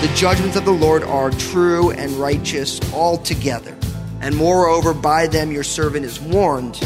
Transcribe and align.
The 0.00 0.12
judgments 0.16 0.56
of 0.56 0.64
the 0.64 0.72
Lord 0.72 1.04
are 1.04 1.30
true 1.30 1.92
and 1.92 2.10
righteous 2.14 2.80
altogether. 2.92 3.76
And 4.20 4.36
moreover, 4.36 4.92
by 4.92 5.28
them 5.28 5.52
your 5.52 5.62
servant 5.62 6.04
is 6.04 6.20
warned, 6.20 6.80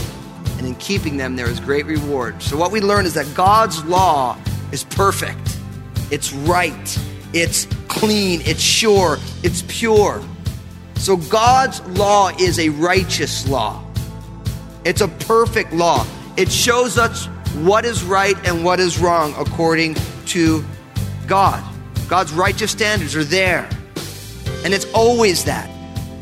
and 0.58 0.66
in 0.66 0.74
keeping 0.76 1.16
them 1.16 1.36
there 1.36 1.48
is 1.48 1.60
great 1.60 1.86
reward. 1.86 2.42
So, 2.42 2.56
what 2.56 2.72
we 2.72 2.80
learn 2.80 3.06
is 3.06 3.14
that 3.14 3.32
God's 3.34 3.84
law 3.84 4.38
is 4.72 4.84
perfect, 4.84 5.58
it's 6.10 6.32
right, 6.32 6.98
it's 7.32 7.66
clean, 7.88 8.40
it's 8.44 8.60
sure, 8.60 9.18
it's 9.42 9.64
pure. 9.68 10.22
So, 10.96 11.16
God's 11.16 11.80
law 11.98 12.30
is 12.38 12.58
a 12.58 12.68
righteous 12.70 13.48
law, 13.48 13.84
it's 14.84 15.00
a 15.00 15.08
perfect 15.08 15.72
law. 15.72 16.06
It 16.36 16.52
shows 16.52 16.98
us 16.98 17.26
what 17.64 17.86
is 17.86 18.04
right 18.04 18.36
and 18.46 18.62
what 18.62 18.78
is 18.78 18.98
wrong 18.98 19.34
according 19.38 19.96
to 20.26 20.62
God. 21.26 21.64
God's 22.08 22.32
righteous 22.32 22.70
standards 22.70 23.16
are 23.16 23.24
there, 23.24 23.68
and 24.64 24.74
it's 24.74 24.86
always 24.92 25.44
that. 25.44 25.70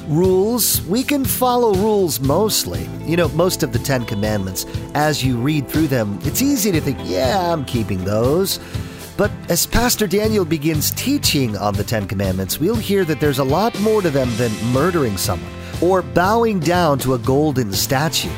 Rules, 0.09 0.83
we 0.83 1.03
can 1.03 1.25
follow 1.25 1.73
rules 1.73 2.21
mostly. 2.21 2.87
You 3.07 3.17
know, 3.17 3.29
most 3.29 3.63
of 3.63 3.73
the 3.73 3.79
Ten 3.79 4.05
Commandments, 4.05 4.67
as 4.95 5.25
you 5.25 5.39
read 5.39 5.67
through 5.67 5.87
them, 5.87 6.19
it's 6.25 6.43
easy 6.43 6.71
to 6.73 6.81
think, 6.81 6.99
yeah, 7.05 7.51
I'm 7.51 7.65
keeping 7.65 8.05
those. 8.05 8.61
But 9.17 9.31
as 9.49 9.67
Pastor 9.67 10.07
Daniel 10.07 10.45
begins 10.45 10.91
teaching 10.91 11.57
on 11.57 11.73
the 11.73 11.85
Ten 11.85 12.07
Commandments, 12.07 12.61
we'll 12.61 12.75
hear 12.75 13.07
that 13.07 13.19
there's 13.19 13.39
a 13.39 13.45
lot 13.45 13.79
more 13.81 14.03
to 14.03 14.11
them 14.11 14.29
than 14.37 14.53
murdering 14.73 15.17
someone 15.17 15.51
or 15.81 16.03
bowing 16.03 16.61
down 16.61 16.99
to 16.99 17.15
a 17.15 17.19
golden 17.19 17.73
statue. 17.73 18.31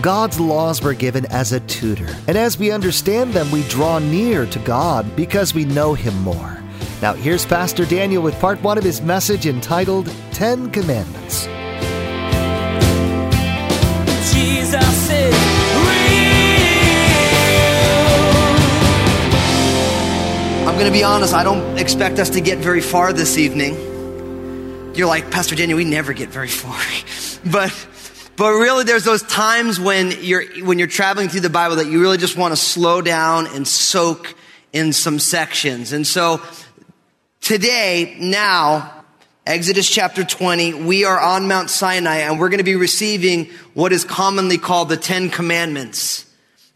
God's 0.00 0.40
laws 0.40 0.80
were 0.80 0.94
given 0.94 1.26
as 1.26 1.52
a 1.52 1.60
tutor, 1.60 2.16
and 2.26 2.38
as 2.38 2.58
we 2.58 2.70
understand 2.70 3.34
them, 3.34 3.50
we 3.50 3.62
draw 3.64 3.98
near 3.98 4.46
to 4.46 4.58
God 4.60 5.14
because 5.14 5.52
we 5.52 5.66
know 5.66 5.92
Him 5.92 6.16
more. 6.22 6.62
Now, 7.02 7.14
here's 7.14 7.44
Pastor 7.44 7.84
Daniel 7.84 8.22
with 8.22 8.38
part 8.38 8.62
one 8.62 8.78
of 8.78 8.84
his 8.84 9.02
message 9.02 9.46
entitled 9.46 10.08
Ten 10.42 10.72
Commandments. 10.72 11.44
Jesus 14.34 15.08
is 15.08 15.34
real. 15.86 16.18
I'm 20.66 20.74
going 20.74 20.86
to 20.86 20.90
be 20.90 21.04
honest, 21.04 21.32
I 21.32 21.44
don't 21.44 21.78
expect 21.78 22.18
us 22.18 22.30
to 22.30 22.40
get 22.40 22.58
very 22.58 22.80
far 22.80 23.12
this 23.12 23.38
evening. 23.38 23.76
You're 24.96 25.06
like, 25.06 25.30
Pastor 25.30 25.54
Daniel, 25.54 25.76
we 25.76 25.84
never 25.84 26.12
get 26.12 26.30
very 26.30 26.48
far. 26.48 26.76
but 27.52 27.70
but 28.34 28.50
really 28.50 28.82
there's 28.82 29.04
those 29.04 29.22
times 29.22 29.78
when 29.78 30.10
you're 30.22 30.42
when 30.64 30.80
you're 30.80 30.88
traveling 30.88 31.28
through 31.28 31.42
the 31.42 31.50
Bible 31.50 31.76
that 31.76 31.86
you 31.86 32.00
really 32.00 32.18
just 32.18 32.36
want 32.36 32.50
to 32.50 32.56
slow 32.56 33.00
down 33.00 33.46
and 33.46 33.68
soak 33.68 34.34
in 34.72 34.92
some 34.92 35.20
sections. 35.20 35.92
And 35.92 36.04
so 36.04 36.42
today, 37.40 38.16
now, 38.18 39.01
Exodus 39.44 39.90
chapter 39.90 40.22
20, 40.22 40.84
we 40.84 41.04
are 41.04 41.18
on 41.18 41.48
Mount 41.48 41.68
Sinai 41.68 42.18
and 42.18 42.38
we're 42.38 42.48
going 42.48 42.58
to 42.58 42.64
be 42.64 42.76
receiving 42.76 43.46
what 43.74 43.92
is 43.92 44.04
commonly 44.04 44.56
called 44.56 44.88
the 44.88 44.96
Ten 44.96 45.30
Commandments. 45.30 46.26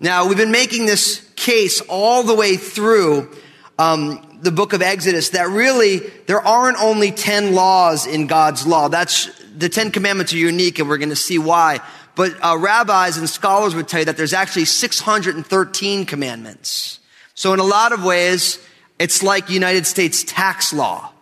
Now, 0.01 0.27
we've 0.27 0.37
been 0.37 0.51
making 0.51 0.87
this 0.87 1.25
case 1.37 1.81
all 1.83 2.25
the 2.25 2.35
way 2.35 2.57
through 2.57 3.31
um, 3.79 4.41
the 4.43 4.51
book 4.51 4.73
of 4.73 4.83
Exodus 4.83 5.29
that 5.29 5.49
really 5.49 5.99
there 6.27 6.41
aren't 6.41 6.77
only 6.83 7.13
10 7.13 7.55
laws 7.55 8.05
in 8.05 8.27
God's 8.27 8.67
law. 8.67 8.89
That's 8.89 9.31
the 9.57 9.69
10 9.69 9.93
commandments 9.93 10.33
are 10.33 10.39
unique 10.39 10.81
and 10.81 10.89
we're 10.89 10.99
going 10.99 11.11
to 11.11 11.17
see 11.17 11.39
why. 11.39 11.79
But 12.17 12.35
uh, 12.43 12.59
rabbis 12.59 13.17
and 13.17 13.31
scholars 13.31 13.77
would 13.77 13.87
tell 13.87 14.01
you 14.01 14.07
that 14.07 14.17
there's 14.17 14.33
actually 14.33 14.65
613 14.65 16.05
commandments. 16.05 16.99
So 17.37 17.55
in 17.55 17.61
a 17.61 17.65
lot 17.65 17.93
of 17.93 18.03
ways, 18.03 18.59
it's 18.99 19.23
like 19.23 19.51
United 19.51 19.87
States 19.87 20.25
tax 20.25 20.73
law. 20.73 21.13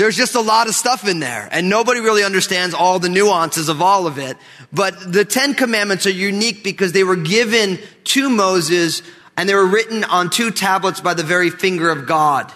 There's 0.00 0.16
just 0.16 0.34
a 0.34 0.40
lot 0.40 0.66
of 0.66 0.74
stuff 0.74 1.06
in 1.06 1.20
there 1.20 1.46
and 1.52 1.68
nobody 1.68 2.00
really 2.00 2.24
understands 2.24 2.74
all 2.74 2.98
the 2.98 3.10
nuances 3.10 3.68
of 3.68 3.82
all 3.82 4.06
of 4.06 4.16
it. 4.16 4.38
But 4.72 5.12
the 5.12 5.26
Ten 5.26 5.52
Commandments 5.52 6.06
are 6.06 6.10
unique 6.10 6.64
because 6.64 6.92
they 6.92 7.04
were 7.04 7.16
given 7.16 7.78
to 8.04 8.30
Moses 8.30 9.02
and 9.36 9.46
they 9.46 9.54
were 9.54 9.66
written 9.66 10.04
on 10.04 10.30
two 10.30 10.52
tablets 10.52 11.02
by 11.02 11.12
the 11.12 11.22
very 11.22 11.50
finger 11.50 11.90
of 11.90 12.06
God. 12.06 12.50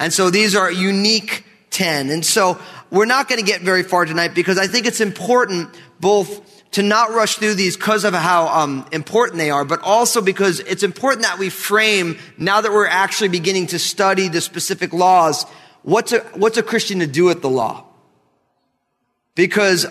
And 0.00 0.12
so 0.12 0.28
these 0.28 0.56
are 0.56 0.72
unique 0.72 1.44
10. 1.70 2.10
And 2.10 2.26
so 2.26 2.58
we're 2.90 3.06
not 3.06 3.28
going 3.28 3.38
to 3.38 3.46
get 3.46 3.60
very 3.60 3.84
far 3.84 4.04
tonight 4.04 4.34
because 4.34 4.58
I 4.58 4.66
think 4.66 4.86
it's 4.86 5.00
important 5.00 5.70
both 6.00 6.72
to 6.72 6.82
not 6.82 7.10
rush 7.10 7.36
through 7.36 7.54
these 7.54 7.76
because 7.76 8.02
of 8.02 8.12
how 8.12 8.48
um, 8.48 8.88
important 8.90 9.38
they 9.38 9.50
are, 9.50 9.64
but 9.64 9.82
also 9.82 10.20
because 10.20 10.58
it's 10.58 10.82
important 10.82 11.22
that 11.22 11.38
we 11.38 11.48
frame, 11.48 12.18
now 12.38 12.60
that 12.60 12.72
we're 12.72 12.88
actually 12.88 13.28
beginning 13.28 13.68
to 13.68 13.78
study 13.78 14.26
the 14.26 14.40
specific 14.40 14.92
laws, 14.92 15.46
what's 15.82 16.12
a, 16.12 16.20
what's 16.34 16.56
a 16.56 16.62
Christian 16.62 17.00
to 17.00 17.06
do 17.06 17.24
with 17.24 17.42
the 17.42 17.50
law? 17.50 17.84
Because 19.34 19.86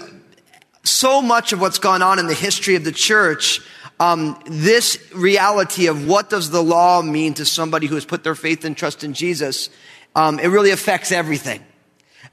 so 0.84 1.22
much 1.22 1.54
of 1.54 1.62
what's 1.62 1.80
gone 1.80 2.02
on 2.02 2.20
in 2.20 2.28
the 2.28 2.34
history 2.34 2.76
of 2.76 2.84
the 2.84 2.92
church, 2.92 3.62
um, 4.00 4.42
this 4.46 5.12
reality 5.14 5.88
of 5.88 6.08
what 6.08 6.30
does 6.30 6.50
the 6.50 6.62
law 6.62 7.02
mean 7.02 7.34
to 7.36 7.46
somebody 7.46 7.88
who 7.88 7.96
has 7.96 8.06
put 8.06 8.24
their 8.24 8.36
faith 8.36 8.66
and 8.66 8.76
trust 8.76 9.04
in 9.04 9.14
Jesus, 9.14 9.70
um, 10.16 10.40
it 10.40 10.48
really 10.48 10.72
affects 10.72 11.12
everything. 11.12 11.64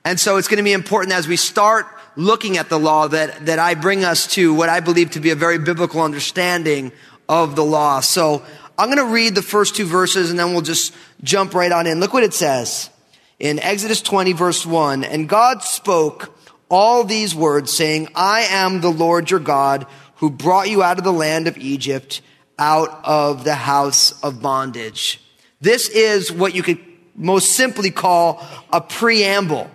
And 0.05 0.19
so 0.19 0.37
it's 0.37 0.49
going 0.49 0.59
to 0.59 0.65
be 0.65 0.73
important 0.73 1.13
as 1.13 1.29
we 1.29 1.37
start 1.37 1.87
looking 2.17 2.57
at 2.57 2.69
the 2.69 2.79
law 2.79 3.09
that, 3.09 3.47
that 3.47 3.59
I 3.59 3.75
bring 3.75 4.05
us 4.05 4.27
to 4.29 4.55
what 4.55 4.69
I 4.69 4.81
believe 4.81 5.11
to 5.13 5.21
be 5.21 5.31
a 5.31 5.35
very 5.35 5.59
biblical 5.59 6.01
understanding 6.01 6.93
of 7.29 7.57
the 7.57 7.65
law. 7.65 8.01
So 8.01 8.45
I'm 8.79 8.87
going 8.87 9.07
to 9.07 9.13
read 9.13 9.35
the 9.35 9.43
first 9.43 9.77
two 9.77 9.87
verses 9.87 10.31
and 10.31 10.39
then 10.39 10.53
we'll 10.53 10.63
just 10.63 10.95
jump 11.23 11.55
right 11.55 11.71
on 11.71 11.87
in. 11.87 12.01
Look 12.01 12.13
what 12.13 12.23
it 12.23 12.35
says 12.35 12.91
in 13.39 13.59
Exodus 13.59 14.03
20 14.03 14.33
verse 14.33 14.67
1. 14.67 15.05
And 15.05 15.29
God 15.29 15.63
spoke 15.63 16.37
all 16.69 17.05
these 17.05 17.35
words 17.35 17.73
saying, 17.73 18.09
I 18.15 18.41
am 18.51 18.81
the 18.81 18.91
Lord 18.91 19.31
your 19.31 19.41
God 19.41 19.87
who 20.17 20.31
brought 20.31 20.69
you 20.69 20.83
out 20.83 20.99
of 20.99 21.05
the 21.05 21.13
land 21.13 21.47
of 21.47 21.57
Egypt, 21.57 22.21
out 22.59 23.01
of 23.05 23.45
the 23.45 23.55
house 23.55 24.21
of 24.23 24.43
bondage. 24.43 25.21
This 25.61 25.89
is 25.89 26.31
what 26.31 26.55
you 26.55 26.63
could 26.63 26.79
most 27.15 27.53
simply 27.53 27.91
call 27.91 28.45
a 28.73 28.81
preamble. 28.81 29.71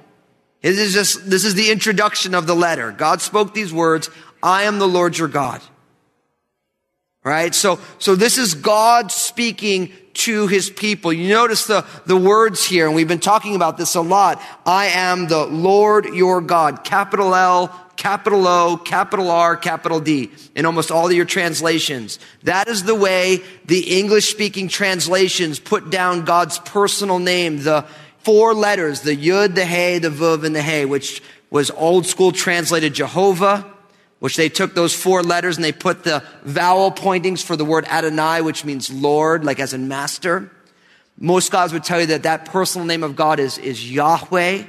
This 0.62 0.80
is 0.80 0.94
just, 0.94 1.30
this 1.30 1.44
is 1.44 1.56
the 1.56 1.72
introduction 1.72 2.36
of 2.36 2.48
the 2.48 2.56
letter. 2.56 2.92
God 2.92 3.22
spoke 3.22 3.54
these 3.54 3.74
words, 3.74 4.10
I 4.42 4.64
am 4.64 4.80
the 4.80 4.88
Lord 4.88 5.18
your 5.18 5.28
God. 5.28 5.62
Right? 7.24 7.56
So, 7.56 7.80
so 8.00 8.16
this 8.16 8.38
is 8.38 8.54
God 8.54 9.12
speaking 9.12 9.94
to 10.14 10.48
his 10.48 10.70
people. 10.70 11.14
You 11.14 11.30
notice 11.30 11.66
the, 11.66 11.86
the 12.06 12.18
words 12.18 12.66
here, 12.66 12.86
and 12.86 12.96
we've 12.96 13.08
been 13.08 13.20
talking 13.20 13.56
about 13.56 13.78
this 13.78 13.96
a 13.96 14.02
lot. 14.02 14.42
I 14.66 14.88
am 14.88 15.28
the 15.28 15.46
Lord 15.46 16.06
your 16.06 16.42
God. 16.42 16.84
Capital 16.84 17.34
L, 17.34 17.68
capital 17.96 18.48
O, 18.48 18.78
capital 18.78 19.32
R, 19.32 19.56
capital 19.56 20.00
D 20.00 20.32
in 20.56 20.66
almost 20.66 20.92
all 20.92 21.08
of 21.08 21.14
your 21.14 21.26
translations. 21.26 22.20
That 22.44 22.68
is 22.68 22.84
the 22.84 22.96
way 22.96 23.42
the 23.66 23.98
English 23.98 24.30
speaking 24.30 24.68
translations 24.68 25.60
put 25.60 25.90
down 25.90 26.26
God's 26.26 26.60
personal 26.60 27.20
name, 27.20 27.64
the 27.64 27.86
four 28.20 28.54
letters, 28.54 29.02
the 29.02 29.16
Yud, 29.16 29.56
the 29.56 29.66
Hey, 29.66 30.00
the 30.00 30.10
Vuv, 30.10 30.44
and 30.44 30.56
the 30.56 30.62
Hey, 30.62 30.86
which 30.86 31.22
was 31.50 31.72
old 31.72 32.06
school 32.06 32.32
translated 32.32 32.94
Jehovah, 32.94 33.73
which 34.24 34.38
they 34.38 34.48
took 34.48 34.74
those 34.74 34.96
four 34.96 35.22
letters 35.22 35.58
and 35.58 35.66
they 35.66 35.74
put 35.74 36.06
the 36.06 36.24
vowel 36.44 36.92
pointings 36.92 37.44
for 37.44 37.58
the 37.58 37.66
word 37.66 37.84
Adonai, 37.90 38.40
which 38.40 38.64
means 38.64 38.90
Lord, 38.90 39.44
like 39.44 39.60
as 39.60 39.74
in 39.74 39.90
master. 39.90 40.50
Most 41.18 41.48
scholars 41.48 41.74
would 41.74 41.84
tell 41.84 42.00
you 42.00 42.06
that 42.06 42.24
that 42.24 42.46
personal 42.46 42.88
name 42.88 43.04
of 43.04 43.18
God 43.18 43.42
is, 43.42 43.58
is 43.58 43.92
Yahweh. 43.92 44.64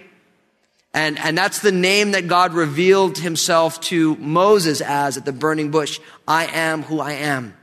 And, 0.93 1.21
and 1.21 1.39
that's 1.39 1.61
the 1.61 1.71
name 1.71 2.11
that 2.11 2.27
God 2.27 2.53
revealed 2.53 3.17
himself 3.17 3.81
to 3.83 4.17
Moses 4.17 4.81
as 4.81 5.17
at 5.19 5.25
the 5.25 5.33
burning 5.33 5.71
bush. 5.71 6.01
I 6.27 6.47
am 6.47 6.83
who 6.83 6.99
I 6.99 7.13
am. 7.13 7.57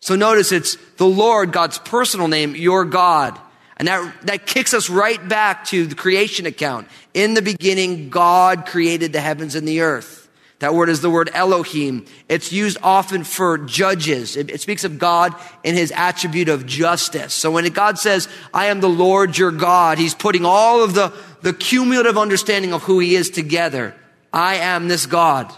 So 0.00 0.16
notice 0.16 0.52
it's 0.52 0.78
the 0.96 1.06
Lord, 1.06 1.52
God's 1.52 1.76
personal 1.80 2.28
name, 2.28 2.56
your 2.56 2.86
God. 2.86 3.38
And 3.76 3.88
that, 3.88 4.22
that 4.22 4.46
kicks 4.46 4.72
us 4.72 4.88
right 4.88 5.28
back 5.28 5.66
to 5.66 5.84
the 5.84 5.94
creation 5.94 6.46
account. 6.46 6.88
In 7.12 7.34
the 7.34 7.42
beginning, 7.42 8.08
God 8.08 8.64
created 8.64 9.12
the 9.12 9.20
heavens 9.20 9.54
and 9.54 9.68
the 9.68 9.82
earth. 9.82 10.19
That 10.60 10.74
word 10.74 10.90
is 10.90 11.00
the 11.00 11.10
word 11.10 11.30
Elohim. 11.32 12.04
It's 12.28 12.52
used 12.52 12.76
often 12.82 13.24
for 13.24 13.56
judges. 13.56 14.36
It, 14.36 14.50
it, 14.50 14.60
speaks 14.60 14.84
of 14.84 14.98
God 14.98 15.34
in 15.64 15.74
his 15.74 15.90
attribute 15.90 16.50
of 16.50 16.66
justice. 16.66 17.32
So 17.32 17.50
when 17.50 17.64
God 17.70 17.98
says, 17.98 18.28
I 18.52 18.66
am 18.66 18.80
the 18.80 18.88
Lord 18.88 19.38
your 19.38 19.52
God, 19.52 19.96
he's 19.96 20.14
putting 20.14 20.44
all 20.44 20.84
of 20.84 20.92
the, 20.92 21.14
the 21.40 21.54
cumulative 21.54 22.18
understanding 22.18 22.74
of 22.74 22.82
who 22.82 22.98
he 22.98 23.14
is 23.14 23.30
together. 23.30 23.96
I 24.34 24.56
am 24.56 24.88
this 24.88 25.06
God 25.06 25.50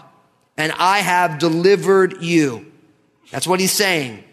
and 0.55 0.71
I 0.71 0.99
have 0.99 1.37
delivered 1.37 2.21
you. 2.21 2.71
That's 3.29 3.47
what 3.47 3.59
he's 3.59 3.73
saying. 3.73 4.23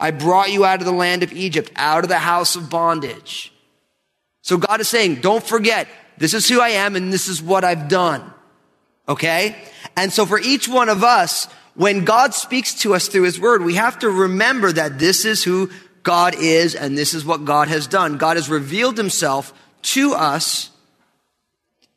I 0.00 0.10
brought 0.10 0.50
you 0.50 0.64
out 0.64 0.80
of 0.80 0.86
the 0.86 0.92
land 0.92 1.22
of 1.22 1.32
Egypt, 1.32 1.70
out 1.76 2.02
of 2.02 2.08
the 2.08 2.18
house 2.18 2.56
of 2.56 2.68
bondage. 2.68 3.52
So 4.42 4.56
God 4.56 4.80
is 4.80 4.88
saying, 4.88 5.16
don't 5.16 5.46
forget, 5.46 5.86
this 6.18 6.34
is 6.34 6.48
who 6.48 6.60
I 6.60 6.70
am 6.70 6.96
and 6.96 7.12
this 7.12 7.28
is 7.28 7.40
what 7.40 7.62
I've 7.62 7.88
done. 7.88 8.32
Okay? 9.08 9.56
And 9.96 10.12
so 10.12 10.26
for 10.26 10.38
each 10.38 10.68
one 10.68 10.88
of 10.88 11.04
us, 11.04 11.46
when 11.74 12.04
God 12.04 12.34
speaks 12.34 12.74
to 12.80 12.94
us 12.94 13.08
through 13.08 13.22
his 13.22 13.38
word, 13.38 13.62
we 13.62 13.74
have 13.74 13.98
to 14.00 14.10
remember 14.10 14.72
that 14.72 14.98
this 14.98 15.24
is 15.24 15.44
who 15.44 15.70
God 16.02 16.34
is 16.38 16.74
and 16.74 16.96
this 16.96 17.14
is 17.14 17.24
what 17.24 17.44
God 17.44 17.68
has 17.68 17.86
done. 17.86 18.16
God 18.16 18.36
has 18.36 18.48
revealed 18.48 18.96
himself 18.96 19.52
to 19.82 20.14
us 20.14 20.70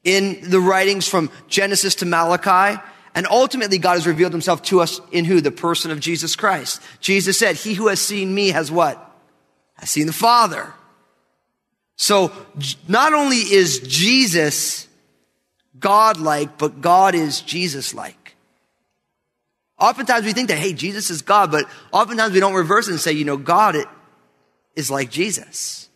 in 0.04 0.50
the 0.50 0.60
writings 0.60 1.08
from 1.08 1.32
Genesis 1.48 1.96
to 1.96 2.06
Malachi. 2.06 2.82
And 3.16 3.26
ultimately, 3.28 3.78
God 3.78 3.94
has 3.94 4.06
revealed 4.06 4.32
himself 4.32 4.62
to 4.64 4.82
us 4.82 5.02
in 5.12 5.26
who? 5.26 5.42
The 5.42 5.52
person 5.52 5.92
of 5.92 6.00
Jesus 6.00 6.36
Christ. 6.36 6.82
Jesus 7.00 7.40
said, 7.40 7.56
he 7.56 7.74
who 7.74 7.88
has 7.88 8.00
seen 8.00 8.34
me 8.34 8.50
has 8.50 8.72
what? 8.72 9.04
Has 9.76 9.90
seen 9.90 10.08
the 10.08 10.14
Father. 10.14 10.74
So 11.96 12.32
not 12.88 13.14
only 13.14 13.38
is 13.38 13.80
Jesus 13.80 14.88
God-like, 15.80 16.58
but 16.58 16.82
God 16.82 17.16
is 17.16 17.42
Jesus-like. 17.42 18.36
Oftentimes 19.80 20.26
we 20.26 20.34
think 20.34 20.50
that, 20.50 20.58
hey, 20.58 20.74
Jesus 20.74 21.10
is 21.10 21.22
God, 21.22 21.52
but 21.52 21.66
oftentimes 21.92 22.34
we 22.34 22.40
don't 22.40 22.54
reverse 22.54 22.88
and 22.88 23.00
say, 23.00 23.14
you 23.14 23.26
know, 23.26 23.38
God 23.38 23.78
is 24.76 24.92
like 24.92 25.10
Jesus. 25.10 25.90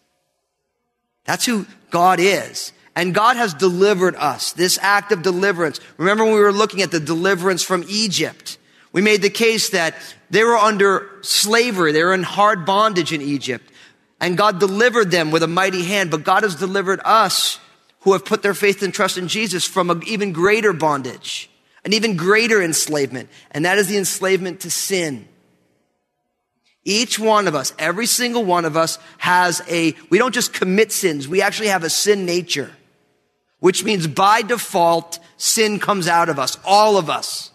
That's 1.25 1.45
who 1.45 1.65
God 1.89 2.19
is. 2.19 2.71
And 2.95 3.13
God 3.13 3.37
has 3.37 3.53
delivered 3.53 4.15
us, 4.15 4.53
this 4.53 4.77
act 4.81 5.11
of 5.11 5.21
deliverance. 5.21 5.79
Remember 5.97 6.23
when 6.23 6.33
we 6.33 6.39
were 6.39 6.51
looking 6.51 6.81
at 6.81 6.91
the 6.91 6.99
deliverance 6.99 7.63
from 7.63 7.83
Egypt? 7.89 8.57
We 8.91 9.01
made 9.01 9.21
the 9.21 9.29
case 9.29 9.69
that 9.71 9.95
they 10.29 10.43
were 10.43 10.55
under 10.55 11.09
slavery. 11.21 11.91
They 11.91 12.03
were 12.03 12.13
in 12.13 12.23
hard 12.23 12.65
bondage 12.65 13.11
in 13.11 13.21
Egypt. 13.21 13.69
And 14.21 14.37
God 14.37 14.59
delivered 14.59 15.11
them 15.11 15.31
with 15.31 15.43
a 15.43 15.47
mighty 15.47 15.83
hand. 15.83 16.11
But 16.11 16.23
God 16.23 16.43
has 16.43 16.55
delivered 16.55 17.01
us 17.03 17.59
who 18.03 18.13
have 18.13 18.25
put 18.25 18.41
their 18.41 18.53
faith 18.53 18.83
and 18.83 18.93
trust 18.93 19.17
in 19.17 19.27
Jesus 19.27 19.65
from 19.65 19.89
an 19.89 20.01
even 20.05 20.31
greater 20.31 20.73
bondage, 20.73 21.49
an 21.85 21.93
even 21.93 22.15
greater 22.15 22.61
enslavement. 22.61 23.29
And 23.51 23.65
that 23.65 23.77
is 23.77 23.87
the 23.87 23.97
enslavement 23.97 24.61
to 24.61 24.71
sin. 24.71 25.27
Each 26.85 27.17
one 27.17 27.47
of 27.47 27.55
us, 27.55 27.73
every 27.79 28.05
single 28.05 28.43
one 28.43 28.65
of 28.65 28.75
us 28.75 28.99
has 29.19 29.61
a, 29.69 29.95
we 30.09 30.17
don't 30.17 30.33
just 30.33 30.53
commit 30.53 30.91
sins, 30.91 31.27
we 31.27 31.41
actually 31.41 31.69
have 31.69 31.83
a 31.83 31.89
sin 31.89 32.25
nature, 32.25 32.71
which 33.59 33.85
means 33.85 34.05
by 34.05 34.41
default, 34.41 35.19
sin 35.37 35.79
comes 35.79 36.09
out 36.09 36.27
of 36.27 36.39
us, 36.39 36.57
all 36.65 36.97
of 36.97 37.09
us, 37.09 37.51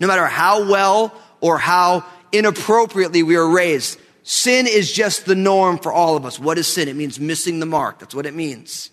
no 0.00 0.08
matter 0.08 0.26
how 0.26 0.68
well 0.68 1.14
or 1.40 1.58
how 1.58 2.04
inappropriately 2.32 3.22
we 3.22 3.36
are 3.36 3.48
raised. 3.48 4.00
Sin 4.24 4.66
is 4.66 4.92
just 4.92 5.26
the 5.26 5.34
norm 5.34 5.78
for 5.78 5.92
all 5.92 6.16
of 6.16 6.24
us. 6.24 6.40
What 6.40 6.58
is 6.58 6.66
sin? 6.66 6.88
It 6.88 6.96
means 6.96 7.20
missing 7.20 7.60
the 7.60 7.66
mark. 7.66 7.98
That's 7.98 8.14
what 8.14 8.26
it 8.26 8.34
means. 8.34 8.90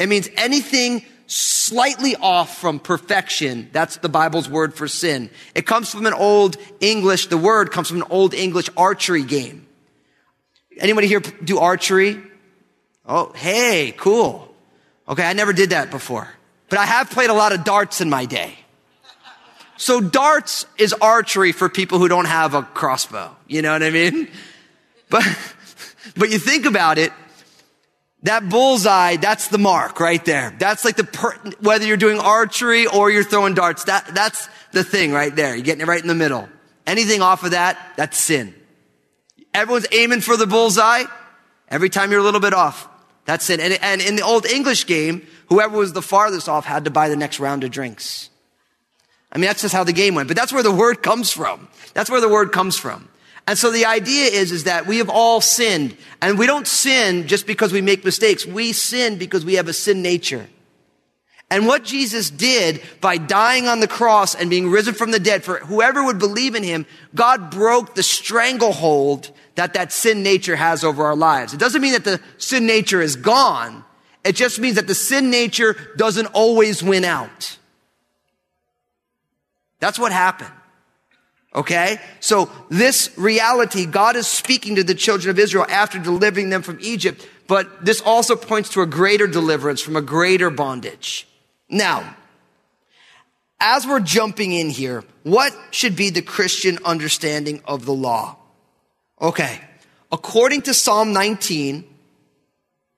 It 0.00 0.08
means 0.08 0.30
anything 0.34 1.04
slightly 1.26 2.16
off 2.16 2.58
from 2.58 2.80
perfection. 2.80 3.68
That's 3.70 3.98
the 3.98 4.08
Bible's 4.08 4.48
word 4.48 4.74
for 4.74 4.88
sin. 4.88 5.28
It 5.54 5.66
comes 5.66 5.90
from 5.90 6.06
an 6.06 6.14
old 6.14 6.56
English, 6.80 7.26
the 7.26 7.36
word 7.36 7.70
comes 7.70 7.88
from 7.88 7.98
an 7.98 8.08
old 8.08 8.32
English 8.32 8.70
archery 8.78 9.22
game. 9.22 9.66
Anybody 10.78 11.06
here 11.06 11.20
do 11.20 11.58
archery? 11.58 12.18
Oh, 13.04 13.32
hey, 13.34 13.92
cool. 13.98 14.52
Okay, 15.06 15.22
I 15.22 15.34
never 15.34 15.52
did 15.52 15.70
that 15.70 15.90
before. 15.90 16.28
But 16.70 16.78
I 16.78 16.86
have 16.86 17.10
played 17.10 17.28
a 17.28 17.34
lot 17.34 17.52
of 17.52 17.62
darts 17.62 18.00
in 18.00 18.08
my 18.08 18.24
day. 18.24 18.54
So 19.76 20.00
darts 20.00 20.64
is 20.78 20.94
archery 20.94 21.52
for 21.52 21.68
people 21.68 21.98
who 21.98 22.08
don't 22.08 22.26
have 22.26 22.54
a 22.54 22.62
crossbow. 22.62 23.36
You 23.46 23.60
know 23.60 23.72
what 23.72 23.82
I 23.82 23.90
mean? 23.90 24.28
But, 25.10 25.26
but 26.16 26.30
you 26.30 26.38
think 26.38 26.66
about 26.66 26.96
it, 26.96 27.12
that 28.24 28.48
bullseye, 28.48 29.16
that's 29.16 29.48
the 29.48 29.58
mark 29.58 29.98
right 29.98 30.22
there. 30.24 30.54
That's 30.58 30.84
like 30.84 30.96
the, 30.96 31.04
per, 31.04 31.34
whether 31.60 31.86
you're 31.86 31.96
doing 31.96 32.18
archery 32.18 32.86
or 32.86 33.10
you're 33.10 33.24
throwing 33.24 33.54
darts, 33.54 33.84
that, 33.84 34.14
that's 34.14 34.48
the 34.72 34.84
thing 34.84 35.12
right 35.12 35.34
there. 35.34 35.54
You're 35.54 35.64
getting 35.64 35.82
it 35.82 35.86
right 35.86 36.00
in 36.00 36.08
the 36.08 36.14
middle. 36.14 36.48
Anything 36.86 37.22
off 37.22 37.44
of 37.44 37.52
that, 37.52 37.78
that's 37.96 38.18
sin. 38.18 38.54
Everyone's 39.54 39.86
aiming 39.92 40.20
for 40.20 40.36
the 40.36 40.46
bullseye. 40.46 41.04
Every 41.68 41.88
time 41.88 42.10
you're 42.10 42.20
a 42.20 42.24
little 42.24 42.40
bit 42.40 42.52
off, 42.52 42.88
that's 43.24 43.44
sin. 43.44 43.60
And, 43.60 43.78
and 43.80 44.00
in 44.00 44.16
the 44.16 44.22
old 44.22 44.44
English 44.46 44.86
game, 44.86 45.26
whoever 45.48 45.76
was 45.76 45.92
the 45.92 46.02
farthest 46.02 46.48
off 46.48 46.64
had 46.64 46.84
to 46.86 46.90
buy 46.90 47.08
the 47.08 47.16
next 47.16 47.40
round 47.40 47.64
of 47.64 47.70
drinks. 47.70 48.30
I 49.32 49.38
mean, 49.38 49.46
that's 49.46 49.62
just 49.62 49.74
how 49.74 49.84
the 49.84 49.92
game 49.92 50.14
went. 50.14 50.28
But 50.28 50.36
that's 50.36 50.52
where 50.52 50.62
the 50.62 50.72
word 50.72 51.02
comes 51.02 51.30
from. 51.30 51.68
That's 51.94 52.10
where 52.10 52.20
the 52.20 52.28
word 52.28 52.52
comes 52.52 52.76
from. 52.76 53.08
And 53.50 53.58
so 53.58 53.72
the 53.72 53.86
idea 53.86 54.26
is, 54.26 54.52
is 54.52 54.62
that 54.62 54.86
we 54.86 54.98
have 54.98 55.08
all 55.08 55.40
sinned. 55.40 55.96
And 56.22 56.38
we 56.38 56.46
don't 56.46 56.68
sin 56.68 57.26
just 57.26 57.48
because 57.48 57.72
we 57.72 57.80
make 57.80 58.04
mistakes. 58.04 58.46
We 58.46 58.72
sin 58.72 59.18
because 59.18 59.44
we 59.44 59.54
have 59.54 59.66
a 59.66 59.72
sin 59.72 60.02
nature. 60.02 60.46
And 61.50 61.66
what 61.66 61.82
Jesus 61.82 62.30
did 62.30 62.80
by 63.00 63.18
dying 63.18 63.66
on 63.66 63.80
the 63.80 63.88
cross 63.88 64.36
and 64.36 64.50
being 64.50 64.70
risen 64.70 64.94
from 64.94 65.10
the 65.10 65.18
dead 65.18 65.42
for 65.42 65.58
whoever 65.58 66.04
would 66.04 66.20
believe 66.20 66.54
in 66.54 66.62
him, 66.62 66.86
God 67.12 67.50
broke 67.50 67.96
the 67.96 68.04
stranglehold 68.04 69.32
that 69.56 69.74
that 69.74 69.90
sin 69.90 70.22
nature 70.22 70.54
has 70.54 70.84
over 70.84 71.04
our 71.04 71.16
lives. 71.16 71.52
It 71.52 71.58
doesn't 71.58 71.82
mean 71.82 71.94
that 71.94 72.04
the 72.04 72.20
sin 72.38 72.66
nature 72.66 73.02
is 73.02 73.16
gone. 73.16 73.84
It 74.22 74.36
just 74.36 74.60
means 74.60 74.76
that 74.76 74.86
the 74.86 74.94
sin 74.94 75.28
nature 75.28 75.74
doesn't 75.96 76.26
always 76.26 76.84
win 76.84 77.04
out. 77.04 77.58
That's 79.80 79.98
what 79.98 80.12
happened. 80.12 80.52
Okay? 81.54 81.98
So 82.20 82.50
this 82.68 83.10
reality, 83.16 83.86
God 83.86 84.16
is 84.16 84.26
speaking 84.26 84.76
to 84.76 84.84
the 84.84 84.94
children 84.94 85.30
of 85.30 85.38
Israel 85.38 85.66
after 85.68 85.98
delivering 85.98 86.50
them 86.50 86.62
from 86.62 86.78
Egypt, 86.80 87.28
but 87.46 87.84
this 87.84 88.00
also 88.00 88.36
points 88.36 88.70
to 88.70 88.82
a 88.82 88.86
greater 88.86 89.26
deliverance 89.26 89.80
from 89.80 89.96
a 89.96 90.02
greater 90.02 90.50
bondage. 90.50 91.26
Now, 91.68 92.16
as 93.58 93.86
we're 93.86 94.00
jumping 94.00 94.52
in 94.52 94.70
here, 94.70 95.04
what 95.22 95.52
should 95.70 95.96
be 95.96 96.10
the 96.10 96.22
Christian 96.22 96.78
understanding 96.84 97.62
of 97.66 97.84
the 97.84 97.92
law? 97.92 98.36
Okay. 99.20 99.60
According 100.12 100.62
to 100.62 100.74
Psalm 100.74 101.12
19, 101.12 101.84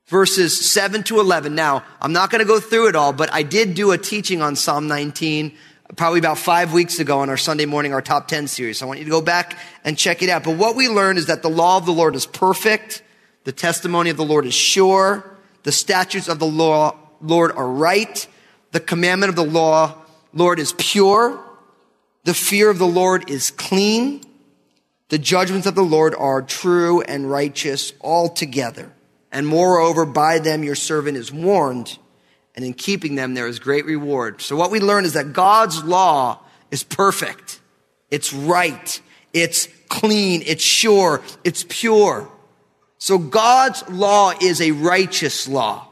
verses 0.07 0.71
7 0.71 1.03
to 1.05 1.21
11. 1.21 1.55
Now, 1.55 1.85
I'm 2.01 2.13
not 2.13 2.31
going 2.31 2.41
to 2.41 2.47
go 2.47 2.61
through 2.61 2.89
it 2.89 2.97
all, 2.97 3.13
but 3.13 3.33
I 3.33 3.43
did 3.43 3.75
do 3.75 3.91
a 3.93 3.99
teaching 3.99 4.43
on 4.43 4.57
Psalm 4.57 4.87
19 4.87 5.57
probably 5.97 6.19
about 6.19 6.39
five 6.39 6.73
weeks 6.73 6.99
ago 6.99 7.21
on 7.21 7.29
our 7.29 7.37
Sunday 7.37 7.67
morning, 7.67 7.93
our 7.93 8.01
top 8.01 8.29
10 8.29 8.47
series. 8.47 8.83
I 8.83 8.87
want 8.87 8.99
you 8.99 9.05
to 9.05 9.11
go 9.11 9.21
back 9.21 9.59
and 9.85 9.99
check 9.99 10.23
it 10.23 10.31
out. 10.31 10.45
But 10.45 10.57
what 10.57 10.75
we 10.75 10.89
learned 10.89 11.19
is 11.19 11.27
that 11.27 11.43
the 11.43 11.51
law 11.51 11.77
of 11.77 11.87
the 11.87 11.93
Lord 11.93 12.17
is 12.17 12.27
perfect. 12.27 13.03
The 13.45 13.53
testimony 13.53 14.11
of 14.11 14.17
the 14.17 14.25
Lord 14.25 14.47
is 14.47 14.55
sure. 14.55 15.25
The 15.65 15.73
statutes 15.73 16.29
of 16.29 16.39
the 16.39 16.47
law, 16.47 16.97
Lord 17.21 17.53
are 17.53 17.69
right. 17.69 18.27
The 18.73 18.81
commandment 18.81 19.31
of 19.31 19.37
the 19.37 19.45
law, 19.45 19.97
Lord 20.33 20.59
is 20.59 20.75
pure. 20.79 21.43
The 22.25 22.35
fear 22.35 22.71
of 22.71 22.79
the 22.79 22.87
Lord 22.87 23.29
is 23.29 23.51
clean. 23.51 24.23
The 25.09 25.19
judgments 25.19 25.67
of 25.67 25.75
the 25.75 25.83
Lord 25.83 26.15
are 26.15 26.41
true 26.41 27.03
and 27.03 27.31
righteous 27.31 27.93
altogether. 28.01 28.93
And 29.31 29.47
moreover, 29.47 30.07
by 30.07 30.39
them 30.39 30.65
your 30.65 30.75
servant 30.75 31.19
is 31.19 31.31
warned 31.31 31.99
and 32.55 32.65
in 32.65 32.75
keeping 32.75 33.15
them 33.15 33.35
there 33.35 33.47
is 33.47 33.59
great 33.59 33.87
reward. 33.87 34.41
So 34.43 34.57
what 34.57 34.71
we 34.71 34.81
learn 34.81 35.05
is 35.05 35.15
that 35.15 35.33
God's 35.33 35.83
law 35.83 36.41
is 36.71 36.83
perfect. 36.83 37.61
It's 38.11 38.33
right. 38.33 39.01
It's 39.33 39.69
clean. 39.89 40.43
It's 40.45 40.65
sure. 40.65 41.23
It's 41.45 41.65
pure. 41.69 42.31
So 42.99 43.19
God's 43.19 43.89
law 43.89 44.33
is 44.41 44.61
a 44.61 44.71
righteous 44.73 45.49
law. 45.49 45.89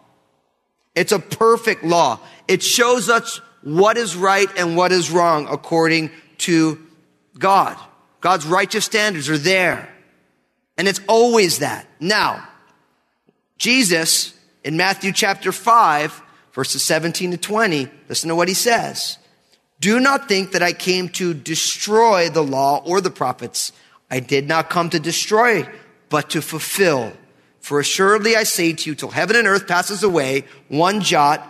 It's 0.95 1.13
a 1.13 1.19
perfect 1.19 1.83
law. 1.83 2.21
It 2.47 2.63
shows 2.63 3.09
us 3.09 3.41
what 3.63 3.97
is 3.97 4.17
right 4.17 4.49
and 4.57 4.77
what 4.77 4.93
is 4.93 5.11
wrong 5.11 5.49
according 5.51 6.11
to 6.39 6.79
God. 7.39 7.77
God's 8.21 8.47
righteous 8.47 8.85
standards 8.85 9.29
are 9.29 9.39
there. 9.39 9.89
And 10.77 10.89
it's 10.89 11.01
always 11.09 11.59
that. 11.59 11.87
Now, 12.01 12.47
Jesus 13.59 14.35
in 14.65 14.77
Matthew 14.77 15.13
chapter 15.13 15.53
5 15.53 16.23
verses 16.53 16.83
17 16.83 17.33
to 17.33 17.37
20, 17.37 17.89
listen 18.09 18.29
to 18.29 18.35
what 18.35 18.49
he 18.49 18.55
says. 18.55 19.19
Do 19.81 19.99
not 19.99 20.29
think 20.29 20.53
that 20.53 20.63
I 20.63 20.73
came 20.73 21.09
to 21.11 21.33
destroy 21.33 22.29
the 22.29 22.43
law 22.43 22.83
or 22.85 23.01
the 23.01 23.11
prophets. 23.11 23.73
I 24.11 24.21
did 24.21 24.47
not 24.47 24.69
come 24.69 24.91
to 24.91 25.01
destroy, 25.01 25.67
but 26.09 26.31
to 26.31 26.43
fulfill. 26.43 27.13
For 27.61 27.81
assuredly 27.81 28.37
I 28.37 28.43
say 28.43 28.73
to 28.73 28.91
you, 28.91 28.95
till 28.95 29.11
heaven 29.11 29.37
and 29.37 29.47
earth 29.47 29.67
passes 29.67 30.03
away, 30.03 30.45
one 30.69 31.01
jot 31.01 31.47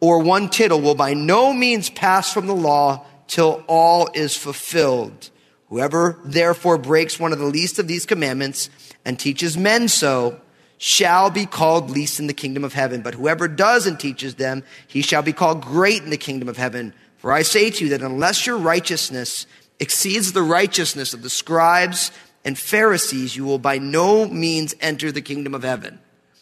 or 0.00 0.20
one 0.20 0.48
tittle 0.48 0.80
will 0.80 0.94
by 0.94 1.14
no 1.14 1.52
means 1.52 1.90
pass 1.90 2.32
from 2.32 2.46
the 2.46 2.54
law 2.54 3.04
till 3.26 3.64
all 3.66 4.08
is 4.14 4.36
fulfilled. 4.36 5.30
Whoever 5.68 6.20
therefore 6.24 6.78
breaks 6.78 7.18
one 7.18 7.32
of 7.32 7.38
the 7.38 7.46
least 7.46 7.78
of 7.78 7.88
these 7.88 8.06
commandments 8.06 8.70
and 9.04 9.18
teaches 9.18 9.56
men 9.56 9.88
so, 9.88 10.40
shall 10.78 11.30
be 11.30 11.46
called 11.46 11.90
least 11.90 12.20
in 12.20 12.26
the 12.26 12.34
kingdom 12.34 12.64
of 12.64 12.74
heaven. 12.74 13.02
But 13.02 13.14
whoever 13.14 13.48
does 13.48 13.86
and 13.86 13.98
teaches 13.98 14.34
them, 14.34 14.62
he 14.86 15.02
shall 15.02 15.22
be 15.22 15.32
called 15.32 15.62
great 15.62 16.02
in 16.02 16.10
the 16.10 16.16
kingdom 16.16 16.48
of 16.48 16.56
heaven. 16.56 16.92
For 17.18 17.32
I 17.32 17.42
say 17.42 17.70
to 17.70 17.84
you 17.84 17.90
that 17.90 18.02
unless 18.02 18.46
your 18.46 18.58
righteousness 18.58 19.46
exceeds 19.80 20.32
the 20.32 20.42
righteousness 20.42 21.14
of 21.14 21.22
the 21.22 21.30
scribes 21.30 22.10
and 22.44 22.58
Pharisees, 22.58 23.36
you 23.36 23.44
will 23.44 23.58
by 23.58 23.78
no 23.78 24.26
means 24.26 24.74
enter 24.80 25.10
the 25.10 25.22
kingdom 25.22 25.54
of 25.54 25.64
heaven. 25.64 25.98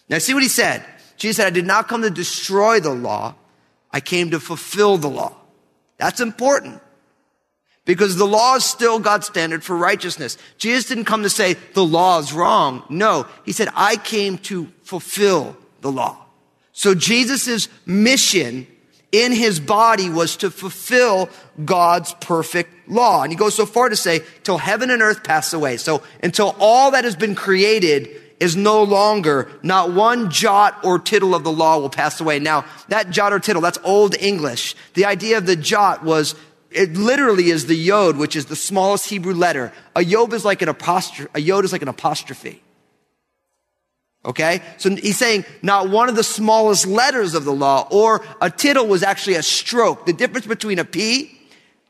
Now 0.08 0.18
see 0.18 0.34
what 0.34 0.42
he 0.42 0.48
said. 0.48 0.84
Jesus 1.16 1.36
said, 1.36 1.46
I 1.46 1.50
did 1.50 1.66
not 1.66 1.88
come 1.88 2.02
to 2.02 2.10
destroy 2.10 2.80
the 2.80 2.92
law. 2.92 3.36
I 3.90 4.00
came 4.00 4.30
to 4.32 4.40
fulfill 4.40 4.98
the 4.98 5.08
law. 5.08 5.36
That's 5.96 6.20
important. 6.20 6.82
Because 7.84 8.16
the 8.16 8.26
law 8.26 8.56
is 8.56 8.64
still 8.64 8.98
God's 8.98 9.26
standard 9.26 9.62
for 9.62 9.76
righteousness. 9.76 10.38
Jesus 10.56 10.86
didn't 10.86 11.04
come 11.04 11.22
to 11.22 11.30
say 11.30 11.54
the 11.74 11.84
law 11.84 12.18
is 12.18 12.32
wrong. 12.32 12.82
No, 12.88 13.26
he 13.44 13.52
said, 13.52 13.68
I 13.74 13.96
came 13.96 14.38
to 14.38 14.68
fulfill 14.82 15.56
the 15.82 15.92
law. 15.92 16.16
So 16.72 16.94
Jesus' 16.94 17.68
mission 17.84 18.66
in 19.12 19.32
his 19.32 19.60
body 19.60 20.10
was 20.10 20.36
to 20.38 20.50
fulfill 20.50 21.28
God's 21.64 22.14
perfect 22.14 22.88
law. 22.88 23.22
And 23.22 23.30
he 23.30 23.36
goes 23.36 23.54
so 23.54 23.66
far 23.66 23.88
to 23.88 23.96
say, 23.96 24.22
till 24.42 24.58
heaven 24.58 24.90
and 24.90 25.02
earth 25.02 25.22
pass 25.22 25.52
away. 25.52 25.76
So 25.76 26.02
until 26.22 26.56
all 26.58 26.90
that 26.92 27.04
has 27.04 27.14
been 27.14 27.34
created 27.34 28.08
is 28.40 28.56
no 28.56 28.82
longer, 28.82 29.48
not 29.62 29.92
one 29.92 30.30
jot 30.30 30.84
or 30.84 30.98
tittle 30.98 31.34
of 31.34 31.44
the 31.44 31.52
law 31.52 31.78
will 31.78 31.90
pass 31.90 32.20
away. 32.20 32.40
Now, 32.40 32.64
that 32.88 33.10
jot 33.10 33.32
or 33.32 33.38
tittle, 33.38 33.62
that's 33.62 33.78
old 33.84 34.16
English. 34.16 34.74
The 34.94 35.04
idea 35.04 35.38
of 35.38 35.46
the 35.46 35.54
jot 35.54 36.02
was 36.02 36.34
it 36.74 36.94
literally 36.94 37.50
is 37.50 37.66
the 37.66 37.74
yod, 37.74 38.16
which 38.16 38.36
is 38.36 38.46
the 38.46 38.56
smallest 38.56 39.08
Hebrew 39.08 39.34
letter. 39.34 39.72
A 39.94 40.04
yod 40.04 40.32
is 40.32 40.44
like 40.44 40.60
an 40.60 40.68
apostrophe. 40.68 41.30
A 41.34 41.40
yod 41.40 41.64
is 41.64 41.72
like 41.72 41.82
an 41.82 41.88
apostrophe. 41.88 42.62
Okay? 44.24 44.60
So 44.78 44.90
he's 44.90 45.18
saying 45.18 45.44
not 45.62 45.88
one 45.88 46.08
of 46.08 46.16
the 46.16 46.24
smallest 46.24 46.86
letters 46.86 47.34
of 47.34 47.44
the 47.44 47.52
law, 47.52 47.86
or 47.90 48.24
a 48.40 48.50
tittle 48.50 48.86
was 48.86 49.02
actually 49.02 49.36
a 49.36 49.42
stroke. 49.42 50.06
The 50.06 50.12
difference 50.12 50.46
between 50.46 50.78
a 50.78 50.84
P, 50.84 51.38